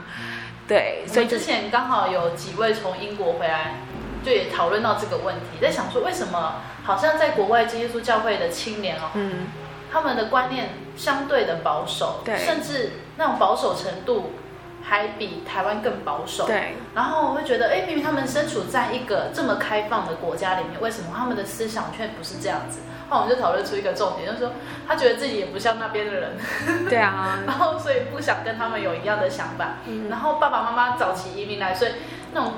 [0.68, 3.76] 对，所以之前刚好有几位从英国回来，
[4.24, 9.47] 就也讨论到这个问题，在想说为什么好像在国外基督教会的青年哦，嗯，
[9.91, 14.34] 他们的观念相对的保守，对，甚至那种保守程度
[14.82, 16.47] 还比台湾更保守。
[16.47, 16.76] 对。
[16.95, 22.80] 然后我会觉得，哎，明明他们身处在一个这么开放的国家里面，为什么他们的思想却不是这样子？
[23.10, 24.53] 后我们就讨论出一个重点，就是说
[24.88, 26.32] 他觉得自己也不像那边的人。
[26.89, 27.39] 对啊。
[27.47, 29.78] 然后所以不想跟他们有一样的想法。
[29.86, 30.10] 嗯。
[30.10, 31.91] 然后爸爸妈妈早期移民来，所以
[32.34, 32.53] 那种。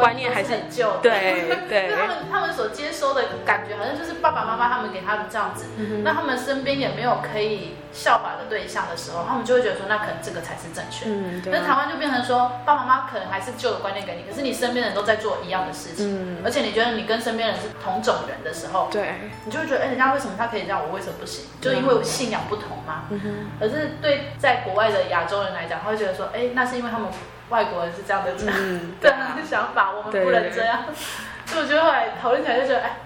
[0.00, 11.06] 观念还是很旧，对 对，就他们他们所接收的感觉，好像就是爸爸妈妈他们给他们这样子，嗯、那他们身边也没有可以效法的对象的时候，他们就会觉得说，那可能这个才是正确。
[11.06, 11.52] 嗯，对。
[11.52, 21.44] 那台湾就变成说，爸爸妈妈可能还是旧的观念给你，可是你身边的人都在做一样的事情，嗯，而且你觉得你跟身边人是同种人的时候，对，你就会觉得，哎，人家为什么他可以这样，我为什么不行？
[21.60, 23.04] 就因为我信仰不同嘛。
[23.10, 23.30] 嗯哼。
[23.58, 27.08] 可是对在国外的亚洲人来讲，他会觉得说，哎，那是因为他们。
[27.50, 30.84] 外国人是这样的讲，嗯、 对啊，想法我们不能这样，
[31.46, 32.96] 所以我觉得后来讨论起来就觉得，哎，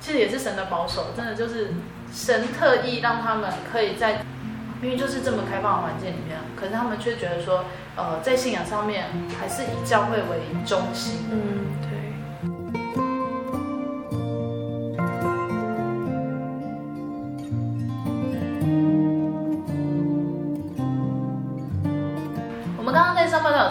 [0.00, 1.74] 其实也是神的保守，真的就是
[2.12, 4.24] 神特意让他们可以在
[4.80, 9.06] 明明就是这么开放的环境里面，可是他们却觉得说，呃，在信仰上面
[9.38, 11.28] 还是以教会为中心。
[11.30, 11.66] 嗯，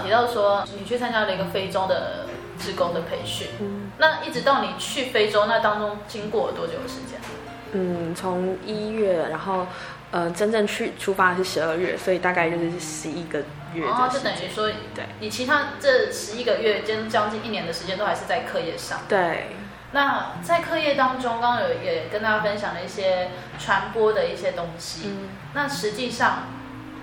[0.10, 2.26] 提到说你去参加了一个非洲的
[2.58, 7.20] 志工的培训，嗯，那一直到你去非洲那当中经过了多久的时间？
[7.74, 9.68] 嗯，从一月，然后
[10.10, 13.44] 呃，真正去出发是十二月，所以大概就是十一个
[13.76, 13.86] 月。
[13.86, 19.02] 然后就等于说，对，你其他这十一个月，将将近一年的时间都还是在课业上。
[19.08, 19.50] 对。
[19.92, 23.30] 那在课业当中，刚刚有也跟大家分享了一些
[23.60, 25.02] 传播的一些东西。
[25.06, 25.30] 嗯。
[25.54, 26.48] 那实际上。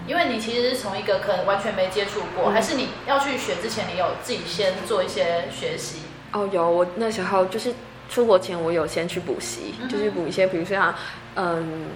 [0.06, 6.02] 因为你其实是从一个可能完全没接触过，嗯、还是你要去学之前，你有自己先做一些学习？
[6.32, 7.72] 哦，有，我那时候就是
[8.08, 10.94] 出国前，我有先去补习，嗯、就是补一些，比如说像
[11.34, 11.86] 嗯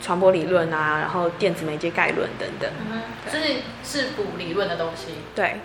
[0.00, 2.70] 传播理论啊，然后电子媒介概论等等。
[2.90, 3.02] 嗯，
[3.32, 5.08] 就是是补理论的东西。
[5.34, 5.56] 对。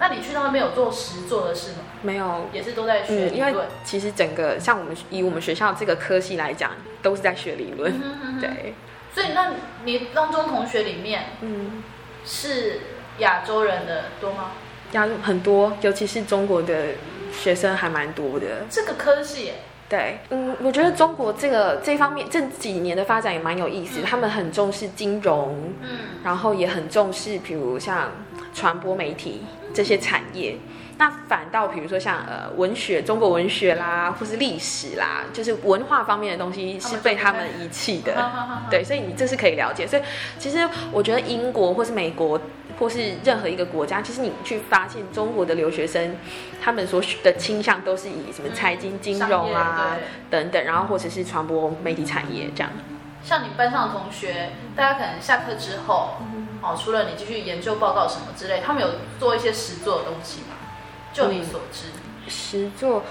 [0.00, 1.78] 那你去到那边有做实做的事吗？
[2.02, 3.34] 没有，也是都在学理论。
[3.34, 6.70] 嗯、因为其实整个像我们以我们学校这个科系来讲，
[7.02, 7.92] 都是在学理论。
[7.92, 8.74] 嗯、哼哼对。
[9.18, 9.50] 所以，那
[9.84, 11.82] 你当中同学里面，嗯，
[12.24, 12.82] 是
[13.18, 14.52] 亚洲人的多吗？
[14.92, 16.90] 亚很多，尤其是中国的
[17.32, 18.46] 学生还蛮多的。
[18.70, 19.54] 这个科系，
[19.88, 24.02] 对，嗯，我觉得中国这个这方面这几年的发展也蛮有意思。
[24.02, 28.12] 嗯、他们很重视金融，嗯，然后也很重视，比如像
[28.54, 29.42] 传播媒体
[29.74, 30.56] 这些产业。
[31.00, 38.32] 那反倒比如说像呃文学，中国文学啦，或是历史啦，就是文化方面的东西是被他们遗弃的，
[38.68, 39.86] 对，所以你这是可以了解。
[39.86, 40.02] 所以
[40.40, 42.40] 其实我觉得英国或是美国
[42.80, 46.16] 或是任何一个国家，其实你去发现中国的留学生，
[46.60, 49.96] 他们所的倾向都是以什么财经、金融啊
[50.28, 52.72] 等等，然后或者是传播媒体产业这样。
[53.22, 56.16] 像你班上的同学，大家可能下课之后，
[56.68, 58.88] 哦，除了你继续研究报告什么之类，他们有
[59.18, 60.56] 做一些实作的东西吗？
[61.12, 63.02] 就你所知，嗯、实作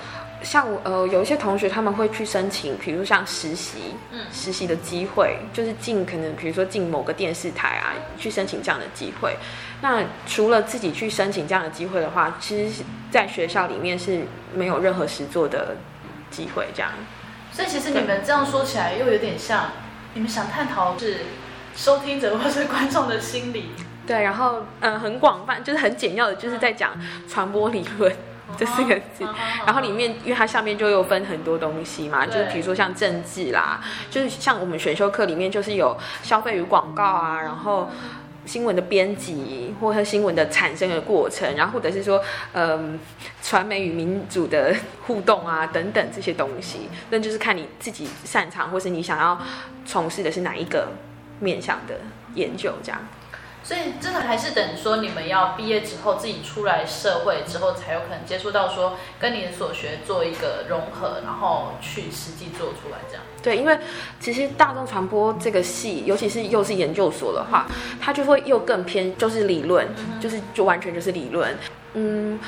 [0.44, 9.36] 像呃有一些同学他们会去申请，比如像实习，嗯，实习的机会就是进可能比如说进某个电视台啊，去申请这样的机会。
[9.82, 14.22] 那除了自己去申请这样的机会的话，其实在学校里面是
[14.54, 15.76] 没有任何实作的
[16.30, 16.92] 机会这样。
[17.52, 19.72] 所以其实你们这样说起来又有点像，
[20.14, 21.22] 你们想探讨是
[21.78, 23.70] 收听者或是观众的心理。
[24.08, 26.94] 对，然后嗯、呃，很广泛，就是很简要的，就是在讲
[27.30, 28.14] 传播理论
[28.58, 29.24] 这四个字。
[29.66, 37.90] 然后里面，因为它下面就又分很多东西嘛，就是比如说像政治啦，就是像我们选修课里面就是有消费与广告啊，然后
[38.46, 42.24] 新闻的编辑或者新闻的产生的过程，然后或者是说
[42.54, 42.98] 嗯，
[43.44, 44.74] 传媒与民主的
[45.06, 49.38] 互动啊等等这些东西，那就是看你自己擅长或是你想要
[49.86, 50.88] 从事的是哪一个
[51.40, 52.00] 面向的
[52.36, 53.00] 研究这样。
[53.64, 63.24] 所以真的还是等说你们要毕业之后，自己出来社会之后，才有可能接触到说跟你的所学做一个融合，然后去实际做出来这样。
[63.44, 63.78] 对，因为
[64.22, 67.68] 其实大众传播这个系，尤其是又是研究所的话，
[68.00, 69.86] 它就会又更偏就是理论，
[70.18, 71.54] 就是就完全就是理论。
[71.94, 72.40] 嗯，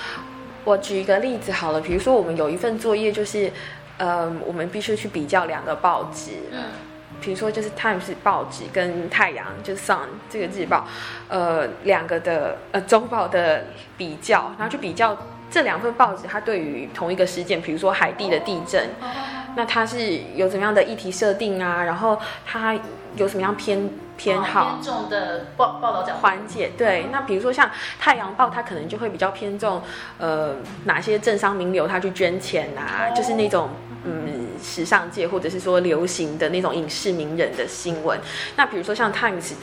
[0.63, 3.51] 我举一个例子好了，比如说我们有一份作业就是，
[3.97, 6.31] 呃，我们必须去比较两个报纸。
[6.53, 6.63] 嗯
[7.21, 9.97] 比如说，就是《Times》报纸跟《太阳》就是《Sun》
[10.29, 10.87] 这个日报，
[11.27, 13.65] 呃，两个的呃周报的
[13.97, 15.17] 比较，然后去比较
[15.51, 18.89] 这两份报纸，它对于同一个事件，比如说海地的地震，
[19.55, 21.83] 那它是有怎么样的议题设定啊？
[21.83, 22.77] 然后它
[23.15, 24.75] 有什么样偏偏好？
[24.75, 26.69] 偏重的报报道讲环节。
[26.77, 27.67] 对，那比如说像
[27.99, 29.81] 《太阳报》，它可能就会比较偏重
[30.19, 30.55] 呃
[30.85, 33.69] 哪些政商名流他去捐钱啊，就是那种
[34.03, 34.47] 嗯。
[34.61, 38.19] 时尚界或者是说流行的那种影视名人的新闻，
[38.57, 39.53] 那比如说像 Times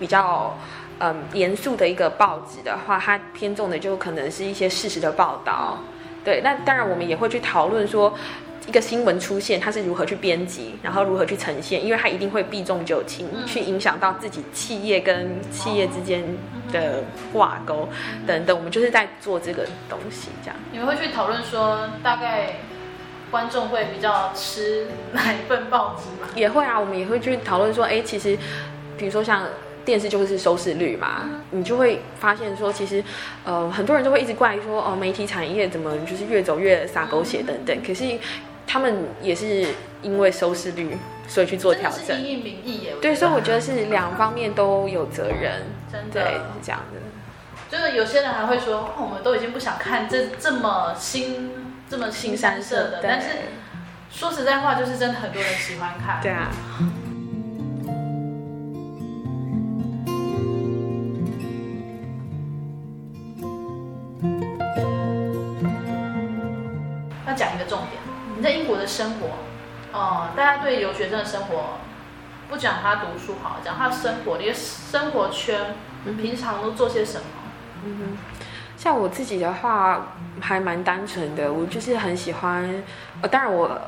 [0.00, 0.58] 比较
[0.98, 5.78] 嗯严肃的一个报纸的话，它偏重的就可能是一些事实的报道。
[6.24, 8.16] 对，那当然我们也会去讨论说。
[8.66, 16.20] 一个新闻出现，它是如何去编辑，然后如何去呈现，因为它一定会避重就轻，去影响到自己企业跟企业之间
[16.72, 17.88] 的挂钩
[18.26, 18.56] 等等。
[18.56, 20.56] 我们就是在做这个东西，这样。
[20.72, 22.56] 你们会去讨论说，大概
[23.36, 26.26] 观众会比较吃哪一份报纸吗？
[26.34, 28.34] 也会啊，我们也会去讨论说，哎，其实，
[28.96, 29.42] 比如说像
[29.84, 33.04] 电视就是收视率嘛，你就会发现说，其实，
[33.44, 38.18] 呃，很多人都会一直怪说，哦，媒体产业怎么就是越走越洒狗血等等，可是。
[38.68, 39.64] 他们也是
[40.02, 42.20] 因为收视率，所以去做调整。
[42.20, 42.94] 因应民意耶。
[43.00, 45.62] 对，所以我觉得是两方面都有责任。
[45.90, 46.98] 真的，对，是这样的。
[47.68, 51.50] 就是有些人还会说，哦、我们都已经不想看这这么新、
[51.90, 53.28] 这么新三色的，但是
[54.10, 56.20] 说实在话，就是真的很多人喜欢看。
[56.22, 56.48] 对啊。
[67.26, 68.00] 要讲一个重点。
[68.36, 69.26] 你在英国的生活，
[69.92, 71.78] 哦、呃，大家对留学生的生活，
[72.48, 77.26] 不讲他读书好，讲他的生活，你的生活圈，平常都做些什么？
[77.84, 78.18] 嗯哼，
[78.76, 80.08] 像我自己的话，
[80.40, 82.82] 还蛮单纯的，我就是很喜欢，
[83.20, 83.80] 呃，当然我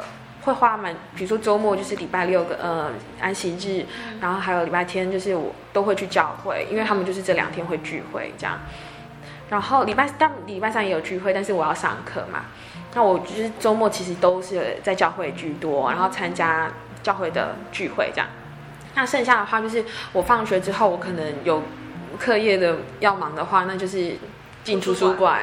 [0.42, 3.84] 会花蛮，比如说周末就是礼拜六个呃安息日，
[4.20, 8.58] 然后还有礼拜天，就是我都会去教会，因为他们就是这两天会聚会这样，
[9.50, 12.44] 然后礼拜但礼拜三也有聚会，但是我要上课嘛。
[12.94, 16.70] 那我就是周末其实都是在教会居多，然后参加
[17.02, 18.26] 教会的聚会这样。
[18.94, 21.62] 那剩下的话就是我放学之后，我可能有
[22.18, 24.16] 课业的要忙的话，那就是
[24.64, 25.42] 进图书馆。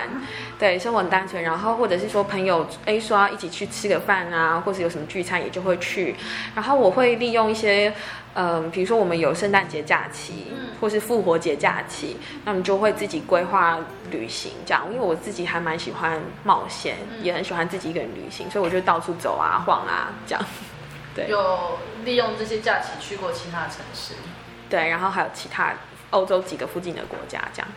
[0.58, 1.44] 对，生活很单纯。
[1.44, 6.16] 然后或者是说朋友 A 说要一起去吃个饭啊，或者有什么聚餐也就会去。
[6.56, 7.94] 然后我会利用一些。
[8.38, 10.48] 嗯，比如说我们有圣诞节假期，
[10.82, 13.80] 或是复活节假期，那我们就会自己规划
[14.12, 14.84] 旅行，这样。
[14.92, 20.46] 因为我自己还蛮喜欢冒险，也很喜欢自己一个人旅行，所以我就到处走啊、晃啊，这样。
[21.16, 24.16] 对，有利用这些假期去过其他城市。
[24.70, 25.72] 对，然后还有其他
[26.16, 27.68] 欧洲几个附近的国家，这样。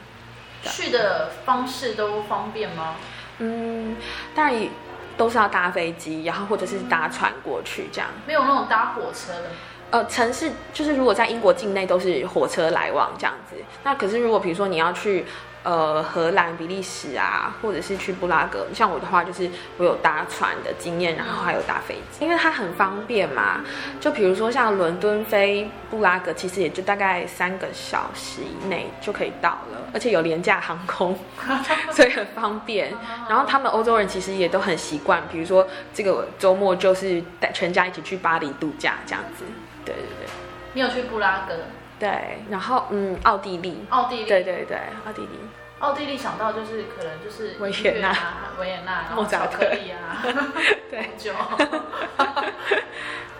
[0.64, 2.96] 去的方式都方便吗？
[3.38, 3.96] 嗯，
[4.34, 4.68] 当然
[5.16, 8.08] 都是要搭飞机，然后或者是搭船过去，这样。
[8.26, 9.50] 没有那种搭火车的。
[9.90, 15.24] 呃，城市就是如果在英国境内都是火车来往这样子，那可是如果比如说你要去
[15.68, 23.60] 呃荷兰、比利时啊，或者是去布拉格，像我的话就是我有搭船的经验，然后还有搭飞机，因为它很方便嘛。
[24.00, 31.14] 就比如说像伦敦飞布拉格，其实也就大概三个小时以内就可以到了，而且有廉价航空，
[31.92, 32.90] 所以很方便。
[33.28, 39.44] 然后他们欧洲人其实也都很习惯，比如说这个周末就是带全家一起去巴黎度假这样子。
[39.84, 40.28] 对对对，
[40.72, 41.54] 你有去布拉格？
[41.98, 45.38] 对，然后嗯，奥地利，奥地利，对对对，奥地利，
[45.80, 48.16] 奥地利想到就是可能就是维也纳，
[48.60, 50.22] 维也纳，莫扎特利啊，
[50.90, 51.32] 对，酒，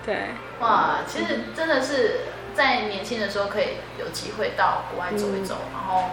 [0.05, 0.29] 对，
[0.61, 2.21] 哇，其实真的是
[2.55, 6.11] 在年轻的时候可以有机会到国外走一走，嗯、然后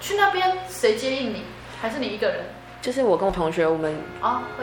[0.00, 1.44] 去那边谁接应你，
[1.80, 2.40] 还是你一个人？
[2.82, 3.94] 就是我跟我同学，我们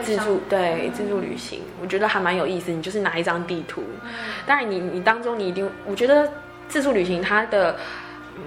[0.02, 2.72] 自助、哦、对自助旅行，我觉得还蛮有意思。
[2.72, 4.10] 你就是拿一张地图，嗯、
[4.44, 6.28] 当然你你当中你一定，我觉得
[6.68, 7.76] 自助旅行它的
[8.36, 8.42] 嗯，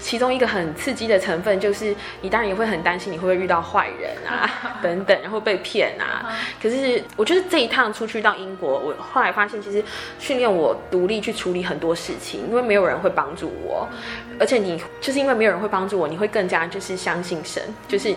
[0.00, 4.50] 其中一个很刺激的成分就是你当然也会很担心你会不会遇到坏人啊
[4.82, 6.32] 等等，然后被骗啊。
[6.62, 9.82] 可是我觉得这一趟出去到英国，我后来发现其实
[10.18, 13.88] 训练我独立去处理很多事情，因为没有人会帮助我，
[14.40, 18.14] 而且你就是因为没有人会帮助我，你会更加就是相信神，就是。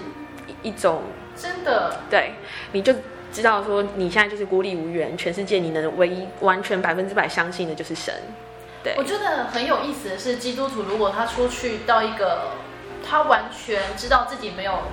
[0.63, 1.03] 一种
[1.36, 2.32] 真的对，
[2.71, 2.91] 你就
[3.32, 8.13] 知道说你现在就是孤立无援，全世界你能唯一完全百分之百相信的就是神。
[8.88, 12.52] 对，我觉得很有意思的是，基督徒如果他出去到一个
[13.08, 14.84] 他完全知道自己没有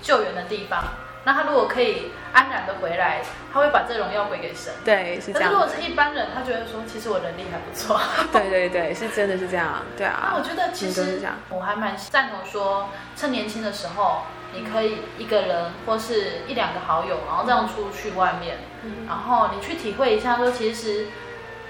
[0.00, 0.84] 救援的地方，
[1.24, 3.22] 那他如果可以安然的回来，
[3.52, 4.72] 他会把这荣耀归给神。
[4.84, 5.40] 对，是这样。
[5.40, 8.00] 但是如果是一般人，他觉得说其实我能力还不错。
[8.32, 9.82] 对对对，是真的是这样。
[9.96, 10.30] 对啊。
[10.32, 14.22] 那我觉得其实我还蛮赞同说，趁年轻的时候。
[14.54, 21.06] 你可以一个人或是一两个好友，然后这样出去外面，嗯、然后你去体会一下，说其实，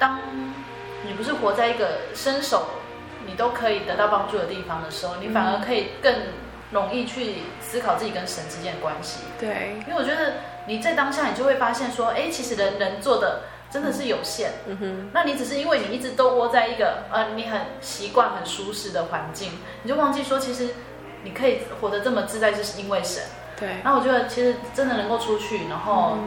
[0.00, 0.18] 当
[1.06, 2.66] 你不是活在一个伸手
[3.26, 6.14] 你都可以得到帮助的地方的时候，你反而可以更
[6.70, 9.20] 容易去思考自己跟神之间的关系。
[9.38, 10.34] 对，因为我觉得
[10.66, 14.52] 你在当下，你就会发现说，哎，其实人能做的真的是有限。
[14.66, 19.50] 嗯哼，那你只是因为你一直都窝在一个呃你很习惯很舒适的环境，
[19.82, 20.68] 你就忘记说其实。
[21.24, 23.22] 你可以活得这么自在，就是因为神。
[23.56, 23.76] 对。
[23.84, 26.18] 那我觉得其实真的能够出去，然后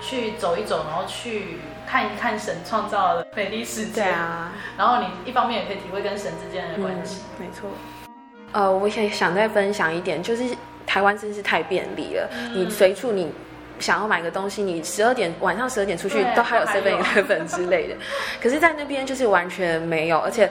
[0.00, 1.60] 去走一走，然后去
[1.90, 4.02] 看一看神创造的美丽世界。
[4.02, 7.22] 对啊，然后你一方面也可以体会跟神之间的关系。
[7.38, 7.68] 嗯、没错。
[8.52, 10.44] 呃，我也想再分享一点，就是
[10.86, 13.32] 台湾真是太便利了，嗯、你随处你
[13.80, 17.96] 想要买个东西，你十二点晚上十二点出去都还有 seven eleven 之类的，
[18.40, 20.48] 可是，在那边就是完全没有，而且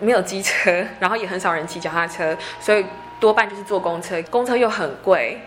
[0.00, 2.84] 没有机车，然后也很少人骑脚踏车，所以
[3.20, 5.40] 多半就是坐公车，公车又很贵。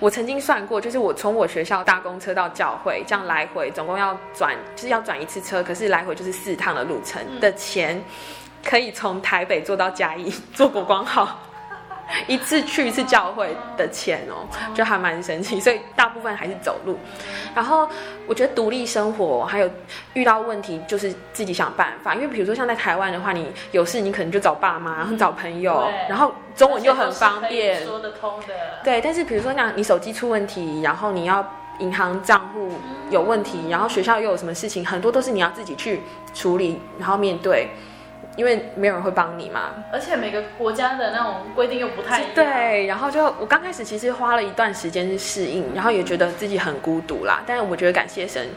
[0.00, 7.96] 我曾经算过，就是我从我学校搭公车到教会，这样来回总共要转，就是要转一次车，可是来回就是四趟的路程的钱。
[7.96, 8.04] 嗯
[8.64, 11.36] 可以从台北坐到嘉义，坐国光号，
[12.28, 15.60] 一次去一次教会的钱哦，就还蛮神奇。
[15.60, 16.98] 所以大部分还是走路。
[17.54, 17.88] 然后
[18.26, 19.70] 我觉得独立生活，还有
[20.14, 22.14] 遇到问题就是自己想办法。
[22.14, 28.54] 因为比如说像在台湾的话，你有事你可能就找爸妈，然后找朋友，然后中文又很方便，说得通的。
[28.84, 31.44] 对，但是比如说像你手机出问题，然后你要
[31.78, 32.70] 银行账户
[33.10, 36.00] 有问题，然后学校又有什么事情，很多都是你要自己去
[36.34, 37.68] 处理，然后面对。
[38.36, 42.30] 因为没有人会帮你嘛，而且每个国家的那种规定又不太一样。
[42.34, 47.42] 对，然后就我刚开始其实花了一段时间去适应，然后也觉得自己很孤独啦。
[47.46, 48.48] 但是我觉得感谢神，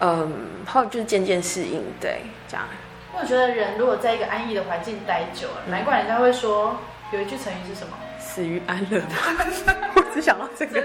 [0.00, 0.32] 嗯，
[0.66, 2.66] 后来就是渐渐适应，对，这样。
[3.12, 6.78] 因为我觉得人如果在一个安逸的环境待久了，嗯、难怪人家会说
[7.12, 7.96] 有一句成语是什么？
[8.18, 9.02] 死于安乐
[9.94, 10.82] 我只想到这个，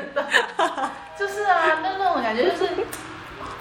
[1.18, 2.68] 就是啊，那那种感觉就是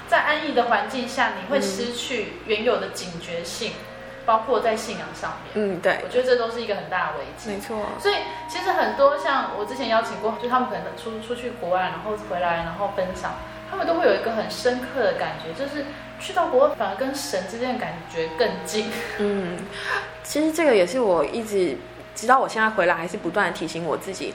[0.08, 3.72] 在安逸的环境下，你会失去原有的警觉性。
[3.72, 3.91] 嗯
[4.24, 7.50] 包括在信仰上面，嗯，对，我觉得这都是一个很大的危机。
[7.50, 8.14] 没错，所以
[8.48, 13.34] 其实很多像我之前邀请过，就他们可能出出去国外，然后回来，然后分享，
[13.70, 15.84] 他们都会有一个很深刻的感觉，就是
[16.20, 18.90] 去到国外反而跟神之间的感觉更近。
[19.18, 19.58] 嗯，
[20.22, 21.76] 其实这个也是我一直
[22.14, 24.32] 直到我现在回来，还是不断的提醒我自己。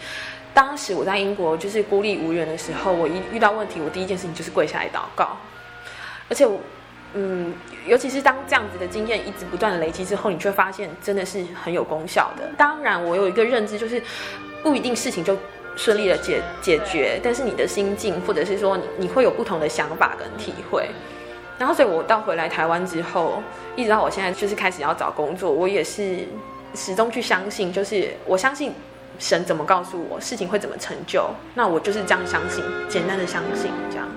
[0.53, 5.37] 当时我在英国就是孤立无援的时候，我一遇到问题，我第一件事情就是跪下来祷告，
[6.29, 6.59] 而且我。
[7.13, 7.53] 嗯，
[7.85, 12.43] 尤其是当这样子的经验一直不断的累积之后，你却发现真的是很有功效的。
[12.57, 14.01] 当然，我有一个认知，就是
[14.61, 15.35] 不一定事情就
[15.75, 20.89] 顺利的解解决，但是你的心境，或者是说你你会有不同的想法跟体会。
[21.57, 23.41] 然后，所以我到回来台湾之后，
[23.75, 26.19] 一直到我现在就是开始要找工作，我也是
[26.75, 28.71] 始终去相信，就是我相信
[29.17, 34.07] 神怎么告诉我事情会怎么成就，那我就是这样相信，简单的相信这样。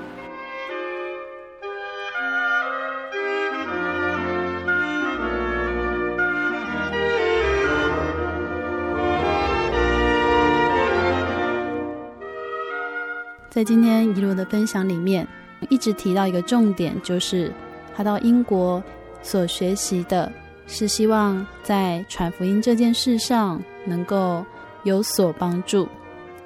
[13.51, 15.27] 在今天一路的分享里面，
[15.69, 17.53] 一直提到一个重点，就是
[17.97, 18.81] 他到英国
[19.23, 20.33] 所学习的
[20.69, 24.45] 是希望在传福音这件事上能够
[24.85, 25.89] 有所帮助，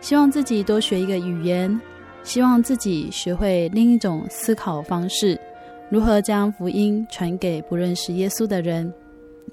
[0.00, 1.78] 希望自己多学一个语言，
[2.22, 5.38] 希望自己学会另一种思考方式，
[5.90, 8.90] 如何将福音传给不认识耶稣的人。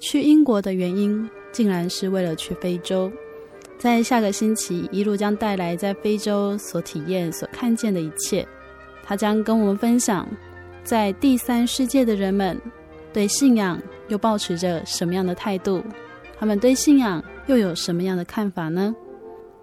[0.00, 3.12] 去英国的原因，竟然是为了去非洲。
[3.82, 8.46] 在下个星期，一路将带来在非洲所体验、所看见的一切。
[9.02, 10.24] 他将跟我们分享，
[10.84, 12.56] 在第三世界的人们
[13.12, 15.82] 对信仰又抱持着什么样的态度？
[16.38, 18.94] 他们对信仰又有什么样的看法呢？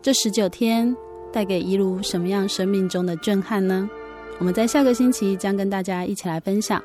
[0.02, 0.94] 这十九天
[1.32, 3.90] 带给一路什么样生命中的震撼呢？
[4.38, 6.84] 我们在下个星期将跟大家一起来分享。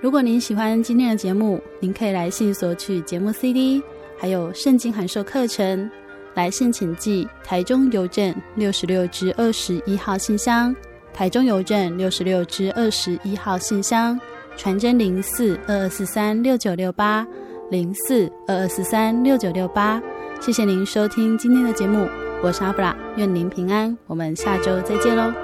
[0.00, 3.80] 如果您喜欢今天的节目，您可以来信索取节目 CD，
[4.18, 5.88] 还有圣经函授课程。
[6.34, 10.74] 来信请寄台中邮政六十六支二十一号信箱，
[11.12, 14.18] 台中邮政六十六支二十一号信箱，
[14.56, 17.26] 传真零四二二四三六九六八
[17.70, 20.02] 零四二二四三六九六八。
[20.40, 22.08] 谢谢您收听今天的节目，
[22.42, 25.43] 我是阿布拉，愿您平安，我们下周再见喽。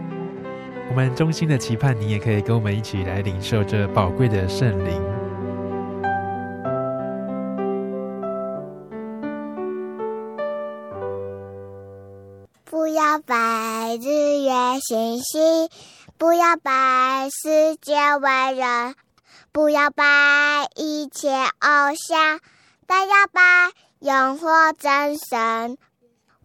[0.91, 5.01] 我们衷心的期盼，你也可以跟我们一起来领受这宝贵的圣灵。
[12.65, 15.69] 不要拜日月星星，
[16.17, 18.95] 不要拜世界伟人，
[19.53, 20.03] 不要拜
[20.75, 22.41] 一切偶像，
[22.85, 25.77] 但要拜永活真神。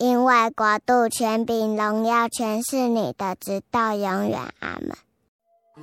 [0.00, 4.40] 因为国度、权柄、荣耀，全是你的，直到永远。
[4.60, 4.96] 阿门。
[5.76, 5.82] 我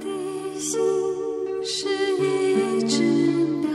[0.00, 0.80] 的心
[1.62, 1.86] 是
[2.16, 3.02] 一只
[3.60, 3.70] 鸟，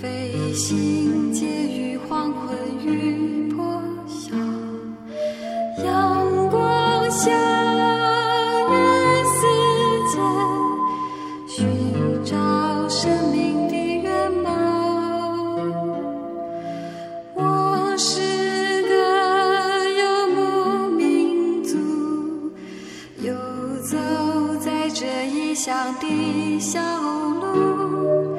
[0.00, 4.34] 飞行介于黄昏与破晓，
[5.84, 7.28] 阳光下。
[12.92, 14.50] 生命的原貌，
[17.34, 18.20] 我是
[25.60, 28.30] 乡的小路。